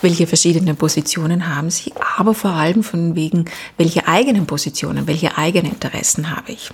welche 0.00 0.28
verschiedenen 0.28 0.76
Positionen 0.76 1.54
haben 1.54 1.70
sie, 1.70 1.92
aber 2.16 2.32
vor 2.32 2.52
allem 2.52 2.84
von 2.84 3.16
wegen, 3.16 3.46
welche 3.76 4.06
eigenen 4.06 4.46
Positionen, 4.46 5.08
welche 5.08 5.36
eigenen 5.36 5.72
Interessen 5.72 6.30
habe 6.30 6.52
ich. 6.52 6.70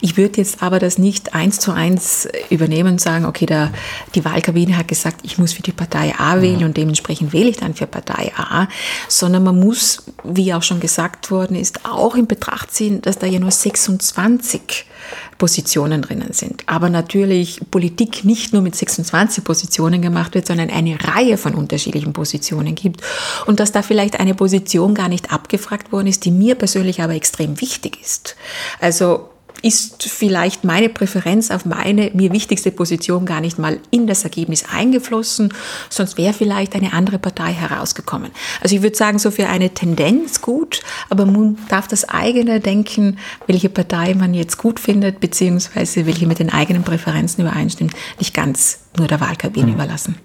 Ich 0.00 0.16
würde 0.16 0.38
jetzt 0.38 0.62
aber 0.62 0.78
das 0.78 0.96
nicht 0.96 1.34
eins 1.34 1.60
zu 1.60 1.72
eins 1.72 2.26
übernehmen 2.48 2.92
und 2.92 3.00
sagen, 3.02 3.26
okay, 3.26 3.44
da, 3.44 3.70
die 4.14 4.24
Wahlkabine 4.24 4.61
hat 4.70 4.88
gesagt, 4.88 5.20
ich 5.22 5.38
muss 5.38 5.52
für 5.52 5.62
die 5.62 5.72
Partei 5.72 6.14
A 6.18 6.40
wählen 6.40 6.60
ja. 6.60 6.66
und 6.66 6.76
dementsprechend 6.76 7.32
wähle 7.32 7.50
ich 7.50 7.56
dann 7.56 7.74
für 7.74 7.86
Partei 7.86 8.32
A, 8.36 8.68
sondern 9.08 9.44
man 9.44 9.58
muss, 9.58 10.04
wie 10.24 10.54
auch 10.54 10.62
schon 10.62 10.80
gesagt 10.80 11.30
worden 11.30 11.56
ist, 11.56 11.84
auch 11.84 12.14
in 12.14 12.26
Betracht 12.26 12.72
ziehen, 12.72 13.02
dass 13.02 13.18
da 13.18 13.26
ja 13.26 13.38
nur 13.38 13.50
26 13.50 14.86
Positionen 15.38 16.02
drinnen 16.02 16.32
sind. 16.32 16.62
Aber 16.66 16.88
natürlich 16.88 17.60
Politik 17.70 18.24
nicht 18.24 18.52
nur 18.52 18.62
mit 18.62 18.76
26 18.76 19.42
Positionen 19.42 20.00
gemacht 20.00 20.34
wird, 20.34 20.46
sondern 20.46 20.70
eine 20.70 20.96
Reihe 21.02 21.36
von 21.36 21.54
unterschiedlichen 21.54 22.12
Positionen 22.12 22.74
gibt. 22.74 23.02
Und 23.46 23.58
dass 23.58 23.72
da 23.72 23.82
vielleicht 23.82 24.20
eine 24.20 24.34
Position 24.34 24.94
gar 24.94 25.08
nicht 25.08 25.32
abgefragt 25.32 25.90
worden 25.90 26.06
ist, 26.06 26.24
die 26.24 26.30
mir 26.30 26.54
persönlich 26.54 27.02
aber 27.02 27.14
extrem 27.14 27.60
wichtig 27.60 28.00
ist. 28.00 28.36
Also 28.80 29.31
ist 29.62 30.02
vielleicht 30.02 30.64
meine 30.64 30.88
Präferenz 30.88 31.50
auf 31.50 31.64
meine 31.64 32.10
mir 32.14 32.32
wichtigste 32.32 32.70
Position 32.70 33.24
gar 33.24 33.40
nicht 33.40 33.58
mal 33.58 33.78
in 33.90 34.06
das 34.06 34.24
Ergebnis 34.24 34.64
eingeflossen, 34.70 35.54
sonst 35.88 36.18
wäre 36.18 36.32
vielleicht 36.32 36.74
eine 36.74 36.92
andere 36.92 37.18
Partei 37.18 37.52
herausgekommen. 37.52 38.30
Also 38.60 38.76
ich 38.76 38.82
würde 38.82 38.96
sagen, 38.96 39.18
so 39.18 39.30
für 39.30 39.48
eine 39.48 39.70
Tendenz 39.70 40.40
gut, 40.40 40.80
aber 41.08 41.26
man 41.26 41.56
darf 41.68 41.88
das 41.88 42.08
eigene 42.08 42.60
Denken, 42.60 43.18
welche 43.46 43.68
Partei 43.68 44.14
man 44.14 44.34
jetzt 44.34 44.58
gut 44.58 44.80
findet, 44.80 45.20
beziehungsweise 45.20 46.06
welche 46.06 46.26
mit 46.26 46.40
den 46.40 46.52
eigenen 46.52 46.82
Präferenzen 46.82 47.44
übereinstimmt, 47.44 47.94
nicht 48.18 48.34
ganz 48.34 48.80
nur 48.98 49.06
der 49.06 49.20
Wahlkabine 49.20 49.68
mhm. 49.68 49.74
überlassen. 49.74 50.16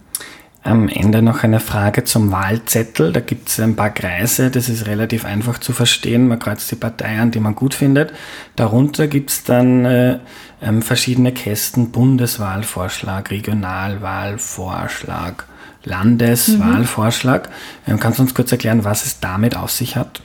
Am 0.67 0.87
Ende 0.89 1.21
noch 1.21 1.45
eine 1.45 1.61
Frage 1.61 2.03
zum 2.03 2.33
Wahlzettel. 2.33 3.13
Da 3.13 3.21
gibt 3.21 3.47
es 3.47 3.57
ein 3.61 3.77
paar 3.77 3.91
Kreise, 3.91 4.51
das 4.51 4.67
ist 4.67 4.85
relativ 4.85 5.23
einfach 5.23 5.59
zu 5.59 5.71
verstehen. 5.71 6.27
Man 6.27 6.39
kreuzt 6.39 6.69
die 6.69 6.75
Partei 6.75 7.21
an, 7.21 7.31
die 7.31 7.39
man 7.39 7.55
gut 7.55 7.73
findet. 7.73 8.11
Darunter 8.57 9.07
gibt 9.07 9.29
es 9.29 9.45
dann 9.45 9.85
äh, 9.85 10.19
ähm, 10.61 10.81
verschiedene 10.81 11.31
Kästen, 11.31 11.91
Bundeswahlvorschlag, 11.91 13.31
Regionalwahlvorschlag, 13.31 15.45
Landeswahlvorschlag. 15.87 17.49
Mhm. 17.85 17.99
Kannst 17.99 18.19
du 18.19 18.23
uns 18.23 18.33
kurz 18.33 18.51
erklären, 18.51 18.83
was 18.83 19.05
es 19.05 19.19
damit 19.19 19.55
auf 19.55 19.71
sich 19.71 19.95
hat? 19.95 20.21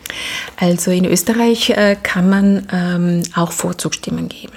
Also 0.56 0.90
in 0.90 1.04
Österreich 1.04 1.70
äh, 1.70 1.96
kann 2.02 2.28
man 2.28 2.66
ähm, 2.72 3.22
auch 3.34 3.52
Vorzugsstimmen 3.52 4.28
geben. 4.28 4.52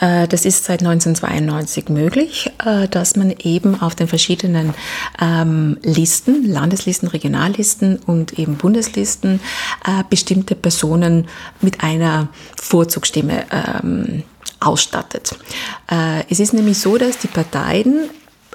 Äh, 0.00 0.28
das 0.28 0.44
ist 0.44 0.64
seit 0.64 0.80
1992 0.80 1.88
möglich, 1.88 2.50
äh, 2.64 2.88
dass 2.88 3.16
man 3.16 3.30
eben 3.30 3.80
auf 3.80 3.94
den 3.94 4.08
verschiedenen 4.08 4.74
ähm, 5.20 5.78
Listen, 5.82 6.44
Landeslisten, 6.44 7.08
Regionallisten 7.08 7.96
und 7.96 8.38
eben 8.38 8.56
Bundeslisten 8.56 9.40
äh, 9.86 10.04
bestimmte 10.08 10.54
Personen 10.54 11.26
mit 11.60 11.82
einer 11.82 12.28
Vorzugsstimme 12.60 13.44
ähm, 13.50 14.22
ausstattet. 14.60 15.36
Äh, 15.90 16.24
es 16.30 16.40
ist 16.40 16.52
nämlich 16.52 16.78
so, 16.78 16.96
dass 16.96 17.18
die 17.18 17.28
Parteien 17.28 18.10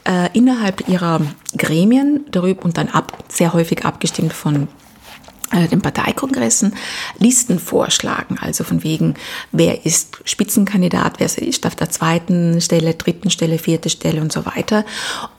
äh, 0.10 0.30
innerhalb 0.34 0.90
ihrer 0.90 1.22
Gremien 1.56 2.26
darüber 2.32 2.66
und 2.66 2.78
dann 2.78 2.90
ab, 2.90 3.24
sehr 3.30 3.54
häufig 3.54 3.86
abgestimmt 3.86 4.34
von 4.34 4.68
äh, 5.52 5.68
den 5.68 5.82
Parteikongressen 5.82 6.74
Listen 7.20 7.60
vorschlagen, 7.60 8.38
also 8.42 8.64
von 8.64 8.84
wegen, 8.84 9.16
wer 9.52 9.86
ist 9.86 10.18
Spitzenkandidat, 10.24 11.20
wer 11.20 11.28
ist 11.38 11.66
auf 11.66 11.76
der 11.76 11.90
zweiten 11.90 12.60
Stelle, 12.62 12.96
dritten 12.96 13.30
Stelle, 13.30 13.58
vierte 13.58 13.90
Stelle 13.90 14.22
und 14.22 14.32
so 14.32 14.46
weiter. 14.46 14.86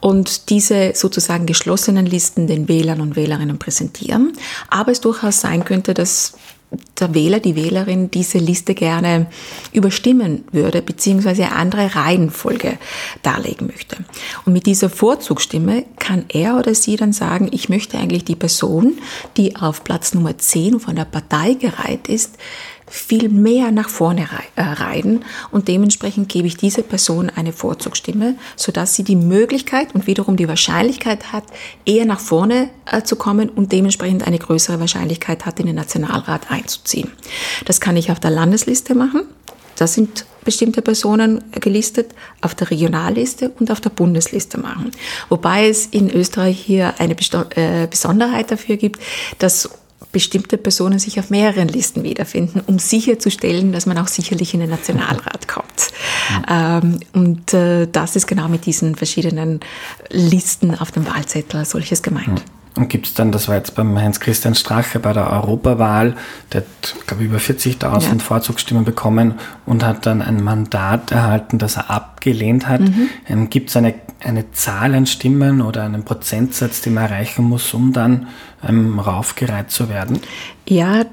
Und 0.01 0.51
diese 0.51 0.93
sozusagen 0.95 1.47
geschlossenen 1.47 2.07
Listen 2.07 2.47
den 2.47 2.69
Wählern 2.69 3.01
und 3.01 3.17
Wählerinnen 3.17 3.59
präsentieren. 3.59 4.33
Aber 4.69 4.93
es 4.93 5.01
durchaus 5.01 5.41
sein 5.41 5.65
könnte, 5.65 5.95
dass 5.95 6.35
der 7.01 7.15
Wähler, 7.15 7.41
die 7.41 7.57
Wählerin 7.57 8.11
diese 8.11 8.39
Liste 8.39 8.75
gerne 8.75 9.27
überstimmen 9.73 10.45
würde, 10.53 10.83
beziehungsweise 10.83 11.45
eine 11.45 11.57
andere 11.57 11.97
Reihenfolge 11.97 12.79
darlegen 13.23 13.67
möchte. 13.67 13.97
Und 14.45 14.53
mit 14.53 14.67
dieser 14.67 14.89
Vorzugsstimme 14.89 15.85
kann 15.99 16.27
er 16.29 16.57
oder 16.57 16.75
sie 16.75 16.97
dann 16.97 17.13
sagen, 17.13 17.49
ich 17.51 17.69
möchte 17.69 17.99
eigentlich 17.99 18.25
die 18.25 18.37
Person, 18.37 18.99
die 19.37 19.57
auf 19.57 19.83
Platz 19.83 20.15
Nummer 20.15 20.39
10 20.39 20.79
von 20.79 20.95
der 20.95 21.07
Partei 21.07 21.55
gereiht 21.55 22.09
ist, 22.09 22.37
viel 22.91 23.29
mehr 23.29 23.71
nach 23.71 23.89
vorne 23.89 24.29
äh, 24.57 24.63
reiten 24.63 25.21
und 25.51 25.69
dementsprechend 25.69 26.29
gebe 26.29 26.49
ich 26.49 26.57
dieser 26.57 26.83
Person 26.83 27.31
eine 27.31 27.53
Vorzugsstimme, 27.53 28.35
sodass 28.57 28.95
sie 28.95 29.05
die 29.05 29.17
Möglichkeit 29.17 29.95
und 29.95 30.07
wiederum 30.07 30.37
die 30.37 30.49
Wahrscheinlichkeit 30.49 31.33
hat, 31.33 31.45
eher 31.87 32.05
nach 32.05 32.21
vorne 32.21 32.69
äh, 32.91 33.03
zu 33.03 33.17
kommen 33.17 33.49
und 33.49 33.73
dementsprechend 33.73 34.27
eine 34.27 34.39
größere 34.39 34.81
Wahrscheinlichkeit 34.81 35.47
hat, 35.47 35.61
in 35.61 35.67
den 35.67 35.77
Nationalrat 35.77 36.51
einzuziehen. 36.51 37.11
Das 37.65 37.81
kann 37.81 37.97
ich 37.97 38.11
auf 38.11 38.19
der 38.19 38.31
Landesliste 38.31 38.95
machen. 38.95 39.23
Da 39.77 39.87
sind 39.87 40.27
bestimmte 40.45 40.83
Personen 40.83 41.43
gelistet, 41.53 42.13
auf 42.41 42.55
der 42.55 42.71
Regionalliste 42.71 43.51
und 43.59 43.71
auf 43.71 43.81
der 43.81 43.91
Bundesliste 43.91 44.59
machen. 44.59 44.91
Wobei 45.29 45.69
es 45.69 45.87
in 45.87 46.11
Österreich 46.11 46.59
hier 46.61 46.95
eine 46.99 47.15
äh, 47.15 47.87
Besonderheit 47.87 48.51
dafür 48.51 48.77
gibt, 48.77 49.01
dass 49.39 49.71
bestimmte 50.13 50.57
Personen 50.59 50.99
sich 50.99 51.19
auf 51.21 51.31
mehreren 51.31 51.69
Listen 51.69 52.03
wiederfinden, 52.03 52.63
um 52.67 52.79
sicherzustellen, 52.79 53.73
dass 53.73 53.87
man 53.87 53.99
auch 53.99 54.09
sicherlich 54.09 54.55
in 54.55 54.61
den 54.61 54.71
Nationalrat 54.71 55.47
kommt. 55.47 55.67
Mhm. 56.49 57.01
und 57.13 57.55
äh, 57.55 57.87
das 57.91 58.17
ist 58.17 58.27
genau 58.27 58.49
mit 58.49 58.67
diesen 58.67 58.95
verschiedenen 58.95 59.61
Listen 60.11 60.75
auf 60.75 60.91
dem 60.93 61.07
Wahlzettel 61.07 61.59
als 61.59 61.71
solches 61.71 62.03
gemeint. 62.03 62.43
Mhm. 62.77 62.83
Und 62.83 62.89
gibt 62.89 63.07
es 63.07 63.15
dann, 63.15 63.33
das 63.33 63.49
war 63.49 63.57
jetzt 63.57 63.75
beim 63.75 63.99
Heinz-Christian 63.99 64.55
Strache 64.55 64.99
bei 64.99 65.13
der 65.13 65.31
Europawahl, 65.31 66.15
der 66.53 66.63
hat, 66.63 67.07
glaube 67.07 67.25
ich, 67.25 67.29
über 67.29 67.39
40.000 67.39 67.85
ja. 67.85 68.19
Vorzugsstimmen 68.19 68.85
bekommen 68.85 69.35
und 69.67 69.85
hat 69.85 70.07
dann 70.07 70.23
ein 70.23 70.43
Mandat 70.43 71.13
erhalten, 71.13 71.59
das 71.59 71.77
er 71.77 71.91
abgelehnt 71.91 72.69
hat. 72.69 72.81
Mhm. 72.81 73.09
Ähm, 73.29 73.51
gibt 73.51 73.71
es 73.71 73.77
eine, 73.77 73.95
eine 74.23 74.51
Zahl 74.53 74.95
an 74.95 75.07
Stimmen 75.07 75.61
oder 75.61 75.83
einen 75.85 76.05
Prozentsatz, 76.05 76.81
den 76.81 76.95
man 76.95 77.05
erreichen 77.05 77.45
muss, 77.45 77.73
um 77.75 77.93
dann 77.93 78.29
ähm, 78.67 78.99
raufgereiht 78.99 79.71
zu 79.71 79.89
werden? 79.89 80.21
Ja, 80.67 81.05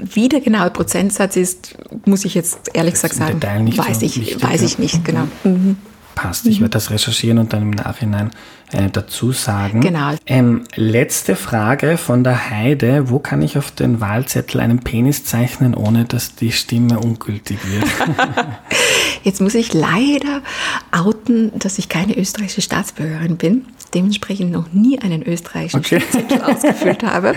wie 0.00 0.28
der 0.28 0.40
genaue 0.40 0.70
Prozentsatz 0.70 1.36
ist, 1.36 1.74
muss 2.06 2.24
ich 2.24 2.34
jetzt 2.34 2.70
ehrlich 2.74 2.94
gesagt 2.94 3.14
sagen, 3.14 3.40
weiß, 3.42 4.00
so 4.00 4.06
ich, 4.06 4.42
weiß 4.42 4.62
ich 4.62 4.78
nicht, 4.78 5.04
genau. 5.04 5.26
Mhm 5.44 5.76
passt. 6.18 6.46
Ich 6.46 6.58
mhm. 6.58 6.64
werde 6.64 6.72
das 6.72 6.90
recherchieren 6.90 7.38
und 7.38 7.52
dann 7.52 7.62
im 7.62 7.70
Nachhinein 7.70 8.30
äh, 8.72 8.90
dazu 8.90 9.30
sagen. 9.30 9.80
Genau. 9.80 10.14
Ähm, 10.26 10.64
letzte 10.74 11.36
Frage 11.36 11.96
von 11.96 12.24
der 12.24 12.50
Heide. 12.50 13.08
Wo 13.08 13.20
kann 13.20 13.40
ich 13.40 13.56
auf 13.56 13.70
den 13.70 14.00
Wahlzettel 14.00 14.60
einen 14.60 14.80
Penis 14.80 15.24
zeichnen, 15.24 15.74
ohne 15.74 16.06
dass 16.06 16.34
die 16.34 16.50
Stimme 16.50 16.98
ungültig 16.98 17.58
wird? 17.70 17.84
Jetzt 19.22 19.40
muss 19.40 19.54
ich 19.54 19.72
leider 19.74 20.42
outen, 20.90 21.52
dass 21.56 21.78
ich 21.78 21.88
keine 21.88 22.16
österreichische 22.18 22.62
Staatsbürgerin 22.62 23.36
bin, 23.36 23.66
dementsprechend 23.94 24.50
noch 24.50 24.72
nie 24.72 24.98
einen 24.98 25.22
österreichischen 25.22 25.80
okay. 25.80 26.00
Stimmzettel 26.00 26.42
ausgefüllt 26.42 27.04
habe 27.04 27.34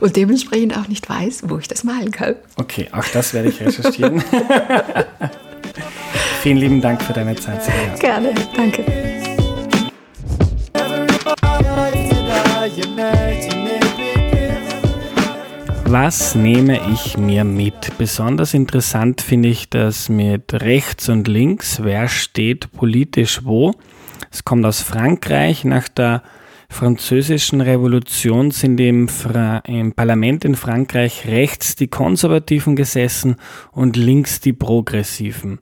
und 0.00 0.16
dementsprechend 0.16 0.76
auch 0.76 0.88
nicht 0.88 1.08
weiß, 1.08 1.44
wo 1.46 1.58
ich 1.58 1.68
das 1.68 1.84
malen 1.84 2.10
kann. 2.10 2.34
Okay, 2.56 2.88
auch 2.92 3.06
das 3.12 3.32
werde 3.32 3.48
ich 3.48 3.60
recherchieren. 3.60 4.24
Vielen 6.44 6.58
lieben 6.58 6.80
Dank 6.82 7.00
für 7.00 7.14
deine 7.14 7.34
Zeit. 7.36 7.62
Gerne, 8.00 8.34
danke. 8.54 8.84
Was 15.86 16.34
nehme 16.34 16.80
ich 16.92 17.16
mir 17.16 17.44
mit? 17.44 17.96
Besonders 17.96 18.52
interessant 18.52 19.22
finde 19.22 19.48
ich 19.48 19.70
das 19.70 20.10
mit 20.10 20.52
rechts 20.52 21.08
und 21.08 21.28
links. 21.28 21.82
Wer 21.82 22.08
steht 22.08 22.70
politisch 22.72 23.46
wo? 23.46 23.72
Es 24.30 24.44
kommt 24.44 24.66
aus 24.66 24.82
Frankreich 24.82 25.64
nach 25.64 25.88
der 25.88 26.22
französischen 26.68 27.60
Revolution 27.60 28.50
sind 28.50 28.80
im, 28.80 29.08
Fra 29.08 29.58
im, 29.66 29.92
Parlament 29.92 30.44
in 30.44 30.54
Frankreich 30.54 31.26
rechts 31.26 31.76
die 31.76 31.88
Konservativen 31.88 32.76
gesessen 32.76 33.36
und 33.72 33.96
links 33.96 34.40
die 34.40 34.52
Progressiven. 34.52 35.58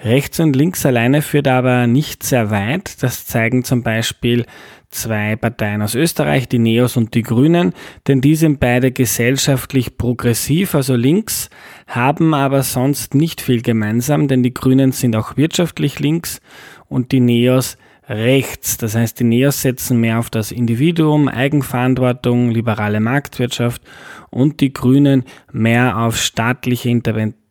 Rechts 0.00 0.40
und 0.40 0.56
links 0.56 0.84
alleine 0.86 1.22
führt 1.22 1.48
aber 1.48 1.86
nicht 1.86 2.22
sehr 2.22 2.50
weit. 2.50 3.02
Das 3.02 3.26
zeigen 3.26 3.64
zum 3.64 3.82
Beispiel 3.82 4.46
zwei 4.90 5.36
Parteien 5.36 5.82
aus 5.82 5.94
Österreich, 5.94 6.48
die 6.48 6.58
Neos 6.58 6.96
und 6.96 7.14
die 7.14 7.22
Grünen, 7.22 7.72
denn 8.06 8.20
die 8.20 8.34
sind 8.34 8.60
beide 8.60 8.92
gesellschaftlich 8.92 9.96
progressiv, 9.98 10.74
also 10.74 10.94
links, 10.94 11.50
haben 11.86 12.34
aber 12.34 12.62
sonst 12.62 13.14
nicht 13.14 13.40
viel 13.40 13.62
gemeinsam, 13.62 14.28
denn 14.28 14.42
die 14.42 14.54
Grünen 14.54 14.92
sind 14.92 15.16
auch 15.16 15.36
wirtschaftlich 15.36 15.98
links 15.98 16.40
und 16.88 17.12
die 17.12 17.20
Neos 17.20 17.76
rechts. 18.08 18.76
Das 18.76 18.94
heißt, 18.94 19.20
die 19.20 19.24
Neos 19.24 19.62
setzen 19.62 20.00
mehr 20.00 20.18
auf 20.18 20.30
das 20.30 20.52
Individuum, 20.52 21.28
Eigenverantwortung, 21.28 22.50
liberale 22.50 23.00
Marktwirtschaft 23.00 23.82
und 24.30 24.60
die 24.60 24.72
Grünen 24.72 25.24
mehr 25.52 25.98
auf 25.98 26.16
staatliche 26.16 26.90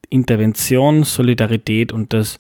Intervention, 0.10 1.04
Solidarität 1.04 1.92
und 1.92 2.14
das 2.14 2.40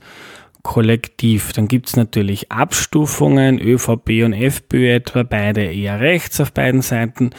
Kollektiv. 0.63 1.53
Dann 1.53 1.67
gibt 1.67 1.89
es 1.89 1.95
natürlich 1.95 2.51
Abstufungen, 2.51 3.59
ÖVP 3.59 4.23
und 4.23 4.33
FPÖ 4.33 4.95
etwa, 4.95 5.21
beide 5.21 5.63
eher 5.63 5.99
rechts 5.99 6.41
auf 6.41 6.53
beiden 6.53 6.81
Seiten 6.81 7.29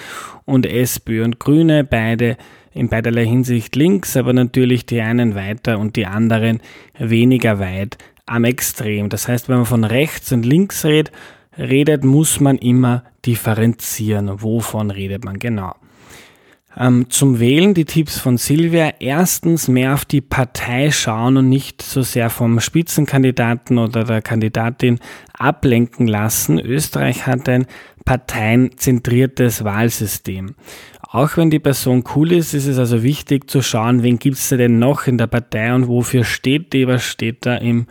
und 0.45 0.65
SPÖ 0.65 1.25
und 1.25 1.41
Grüne, 1.41 1.83
beide 1.83 2.37
in 2.73 2.89
beiderlei 2.89 3.27
Hinsicht 3.27 3.75
links, 3.75 4.17
aber 4.17 4.33
natürlich 4.33 4.87
die 4.87 5.01
einen 5.01 5.35
weiter 5.35 5.79
und 5.79 5.97
die 5.97 6.07
anderen 6.07 6.61
weniger 6.99 7.59
weit 7.59 7.99
am 8.27 8.45
Extrem. 8.45 9.09
Das 9.09 9.29
heißt, 9.29 9.49
wenn 9.49 9.57
man 9.57 9.67
von 9.67 9.85
rechts 9.85 10.33
und 10.33 10.45
links 10.45 10.85
redet, 10.85 11.13
redet, 11.57 12.05
muss 12.05 12.41
man 12.41 12.59
immer 12.59 13.05
differenzieren. 13.25 14.43
Wovon 14.43 14.91
redet 14.91 15.25
man 15.25 15.39
genau? 15.39 15.75
Ähm, 16.79 17.09
zum 17.09 17.41
Wählen 17.41 17.73
die 17.73 17.87
Tipps 17.87 18.19
von 18.19 18.37
Silvia. 18.37 18.93
Erstens 18.99 19.67
mehr 19.67 19.95
auf 19.95 20.05
die 20.05 20.21
Partei 20.21 20.91
schauen 20.91 21.39
und 21.39 21.49
nicht 21.49 21.81
so 21.81 22.03
sehr 22.03 22.29
vom 22.29 22.61
Spitzenkandidaten 22.61 23.79
oder 23.79 24.05
der 24.05 24.21
Kandidatin 24.21 24.99
ablenken 25.33 26.07
lassen. 26.07 26.59
Österreich 26.59 27.27
hat 27.27 27.49
ein 27.49 27.67
parteienzentriertes 28.05 29.65
Wahlsystem. 29.65 30.55
Auch 31.17 31.39
wenn 31.39 31.49
die 31.49 31.61
Person 31.61 32.05
cool 32.15 32.31
ist, 32.33 32.53
ist 32.53 32.67
es 32.67 32.79
also 32.79 33.03
wichtig 33.03 33.49
zu 33.49 33.63
schauen, 33.63 34.03
wen 34.03 34.19
gibt 34.19 34.37
es 34.37 34.51
denn 34.51 34.79
noch 34.79 35.07
in 35.07 35.17
der 35.17 35.29
Partei 35.29 35.75
und 35.75 35.89
wofür 35.89 36.25
steht 36.25 36.75
die, 36.75 36.87
was 36.87 37.05
steht 37.05 37.47
da 37.47 37.57
im 37.57 37.87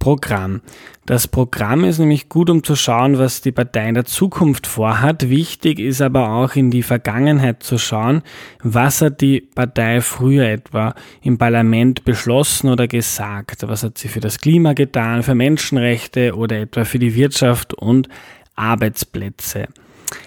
Programm. 0.00 0.60
Das 1.06 1.28
Programm 1.28 1.84
ist 1.84 2.00
nämlich 2.00 2.28
gut, 2.28 2.50
um 2.50 2.64
zu 2.64 2.74
schauen, 2.74 3.16
was 3.16 3.42
die 3.42 3.52
Partei 3.52 3.90
in 3.90 3.94
der 3.94 4.06
Zukunft 4.06 4.66
vorhat. 4.66 5.30
Wichtig 5.30 5.78
ist 5.78 6.02
aber 6.02 6.30
auch 6.30 6.56
in 6.56 6.72
die 6.72 6.82
Vergangenheit 6.82 7.62
zu 7.62 7.78
schauen, 7.78 8.22
was 8.60 9.02
hat 9.02 9.20
die 9.20 9.40
Partei 9.40 10.00
früher 10.00 10.48
etwa 10.48 10.96
im 11.22 11.38
Parlament 11.38 12.04
beschlossen 12.04 12.70
oder 12.70 12.88
gesagt. 12.88 13.68
Was 13.68 13.84
hat 13.84 13.98
sie 13.98 14.08
für 14.08 14.18
das 14.18 14.40
Klima 14.40 14.72
getan, 14.72 15.22
für 15.22 15.36
Menschenrechte 15.36 16.34
oder 16.34 16.58
etwa 16.58 16.84
für 16.84 16.98
die 16.98 17.14
Wirtschaft 17.14 17.72
und 17.72 18.08
Arbeitsplätze. 18.56 19.68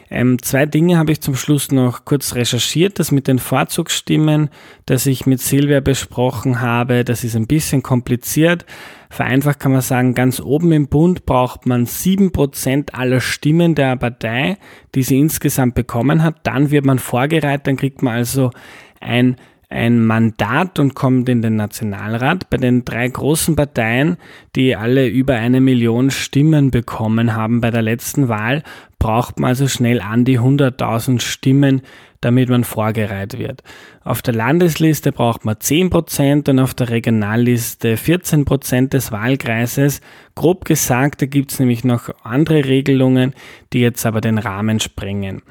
Ähm, 0.09 0.41
zwei 0.41 0.65
Dinge 0.65 0.97
habe 0.97 1.11
ich 1.11 1.21
zum 1.21 1.35
Schluss 1.35 1.71
noch 1.71 2.05
kurz 2.05 2.35
recherchiert. 2.35 2.99
Das 2.99 3.11
mit 3.11 3.27
den 3.27 3.39
Vorzugsstimmen, 3.39 4.49
das 4.85 5.05
ich 5.05 5.25
mit 5.25 5.41
Silvia 5.41 5.79
besprochen 5.79 6.61
habe, 6.61 7.03
das 7.03 7.23
ist 7.23 7.35
ein 7.35 7.47
bisschen 7.47 7.83
kompliziert. 7.83 8.65
Vereinfacht 9.09 9.59
kann 9.59 9.71
man 9.71 9.81
sagen, 9.81 10.13
ganz 10.13 10.39
oben 10.39 10.71
im 10.71 10.87
Bund 10.87 11.25
braucht 11.25 11.65
man 11.65 11.85
sieben 11.85 12.31
Prozent 12.31 12.93
aller 12.93 13.21
Stimmen 13.21 13.75
der 13.75 13.95
Partei, 13.95 14.57
die 14.95 15.03
sie 15.03 15.19
insgesamt 15.19 15.75
bekommen 15.75 16.23
hat. 16.23 16.35
Dann 16.43 16.71
wird 16.71 16.85
man 16.85 16.99
vorgereiht, 16.99 17.67
dann 17.67 17.77
kriegt 17.77 18.01
man 18.01 18.15
also 18.15 18.51
ein 18.99 19.37
ein 19.69 20.05
Mandat 20.05 20.79
und 20.79 20.95
kommt 20.95 21.27
in 21.27 21.41
den 21.41 21.57
Nationalrat. 21.57 22.49
Bei 22.49 22.57
den 22.57 22.85
drei 22.85 23.07
großen 23.07 23.55
Parteien, 23.55 24.17
die 24.55 24.75
alle 24.75 25.07
über 25.07 25.35
eine 25.35 25.59
Million 25.59 26.09
Stimmen 26.09 26.71
bekommen 26.71 27.35
haben 27.35 27.59
bei 27.59 27.69
der 27.69 27.81
letzten 27.81 28.29
Wahl, 28.29 28.63
braucht 28.99 29.39
man 29.39 29.49
also 29.49 29.67
schnell 29.67 30.01
an 30.01 30.25
die 30.25 30.39
100.000 30.39 31.21
Stimmen, 31.21 31.81
damit 32.21 32.49
man 32.49 32.63
vorgereiht 32.63 33.37
wird. 33.37 33.61
Auf 34.03 34.21
der 34.21 34.33
Landesliste 34.33 35.11
braucht 35.11 35.45
man 35.45 35.55
10% 35.55 36.49
und 36.49 36.59
auf 36.59 36.73
der 36.73 36.89
Regionalliste 36.89 37.95
14% 37.95 38.89
des 38.89 39.11
Wahlkreises. 39.11 40.01
Grob 40.35 40.65
gesagt, 40.65 41.21
da 41.21 41.25
gibt 41.27 41.51
es 41.51 41.59
nämlich 41.59 41.83
noch 41.83 42.09
andere 42.23 42.65
Regelungen, 42.65 43.33
die 43.71 43.81
jetzt 43.81 44.05
aber 44.05 44.21
den 44.21 44.39
Rahmen 44.39 44.79
sprengen. 44.79 45.43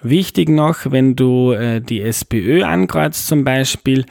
Wichtig 0.00 0.48
noch, 0.48 0.90
wenn 0.90 1.16
du 1.16 1.52
äh, 1.52 1.80
die 1.80 2.02
SPÖ 2.02 2.64
ankreuzt 2.64 3.26
zum 3.26 3.44
Beispiel, 3.44 4.04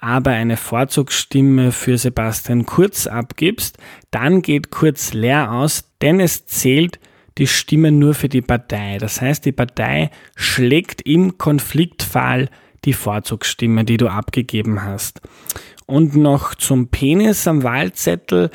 aber 0.00 0.30
eine 0.30 0.56
Vorzugsstimme 0.56 1.72
für 1.72 1.98
Sebastian 1.98 2.66
Kurz 2.66 3.06
abgibst, 3.06 3.78
dann 4.10 4.42
geht 4.42 4.70
Kurz 4.70 5.12
leer 5.12 5.52
aus, 5.52 5.90
denn 6.00 6.20
es 6.20 6.46
zählt 6.46 6.98
die 7.38 7.46
Stimmen 7.46 7.98
nur 7.98 8.14
für 8.14 8.28
die 8.28 8.42
Partei. 8.42 8.98
Das 8.98 9.20
heißt, 9.20 9.44
die 9.44 9.52
Partei 9.52 10.10
schlägt 10.36 11.02
im 11.02 11.38
Konfliktfall 11.38 12.48
die 12.84 12.92
Vorzugsstimme, 12.92 13.84
die 13.84 13.96
du 13.96 14.08
abgegeben 14.08 14.82
hast. 14.82 15.20
Und 15.86 16.16
noch 16.16 16.54
zum 16.54 16.88
Penis 16.88 17.46
am 17.48 17.62
Wahlzettel. 17.62 18.50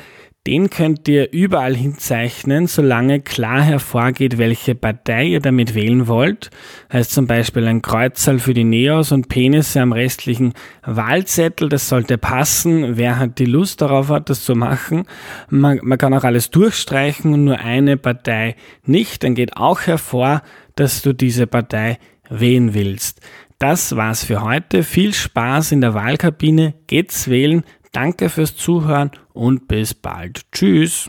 Den 0.46 0.68
könnt 0.68 1.08
ihr 1.08 1.32
überall 1.32 1.74
hinzeichnen, 1.74 2.66
solange 2.66 3.20
klar 3.20 3.62
hervorgeht, 3.62 4.36
welche 4.36 4.74
Partei 4.74 5.24
ihr 5.24 5.40
damit 5.40 5.74
wählen 5.74 6.06
wollt. 6.06 6.50
Heißt 6.92 7.12
zum 7.12 7.26
Beispiel 7.26 7.66
ein 7.66 7.80
Kreuzerl 7.80 8.38
für 8.38 8.52
die 8.52 8.64
Neos 8.64 9.10
und 9.10 9.28
Penisse 9.28 9.80
am 9.80 9.92
restlichen 9.92 10.52
Wahlzettel. 10.84 11.70
Das 11.70 11.88
sollte 11.88 12.18
passen. 12.18 12.98
Wer 12.98 13.18
hat 13.18 13.38
die 13.38 13.46
Lust 13.46 13.80
darauf 13.80 14.10
hat, 14.10 14.28
das 14.28 14.44
zu 14.44 14.54
machen? 14.54 15.06
Man, 15.48 15.80
man 15.82 15.96
kann 15.96 16.12
auch 16.12 16.24
alles 16.24 16.50
durchstreichen 16.50 17.32
und 17.32 17.44
nur 17.44 17.60
eine 17.60 17.96
Partei 17.96 18.56
nicht. 18.84 19.24
Dann 19.24 19.34
geht 19.34 19.56
auch 19.56 19.80
hervor, 19.80 20.42
dass 20.76 21.00
du 21.00 21.14
diese 21.14 21.46
Partei 21.46 21.98
wählen 22.28 22.74
willst. 22.74 23.22
Das 23.58 23.96
war's 23.96 24.24
für 24.24 24.42
heute. 24.42 24.82
Viel 24.82 25.14
Spaß 25.14 25.72
in 25.72 25.80
der 25.80 25.94
Wahlkabine. 25.94 26.74
Geht's 26.86 27.30
wählen. 27.30 27.64
Danke 27.94 28.28
fürs 28.28 28.56
Zuhören 28.56 29.12
und 29.32 29.68
bis 29.68 29.94
bald. 29.94 30.42
Tschüss. 30.50 31.08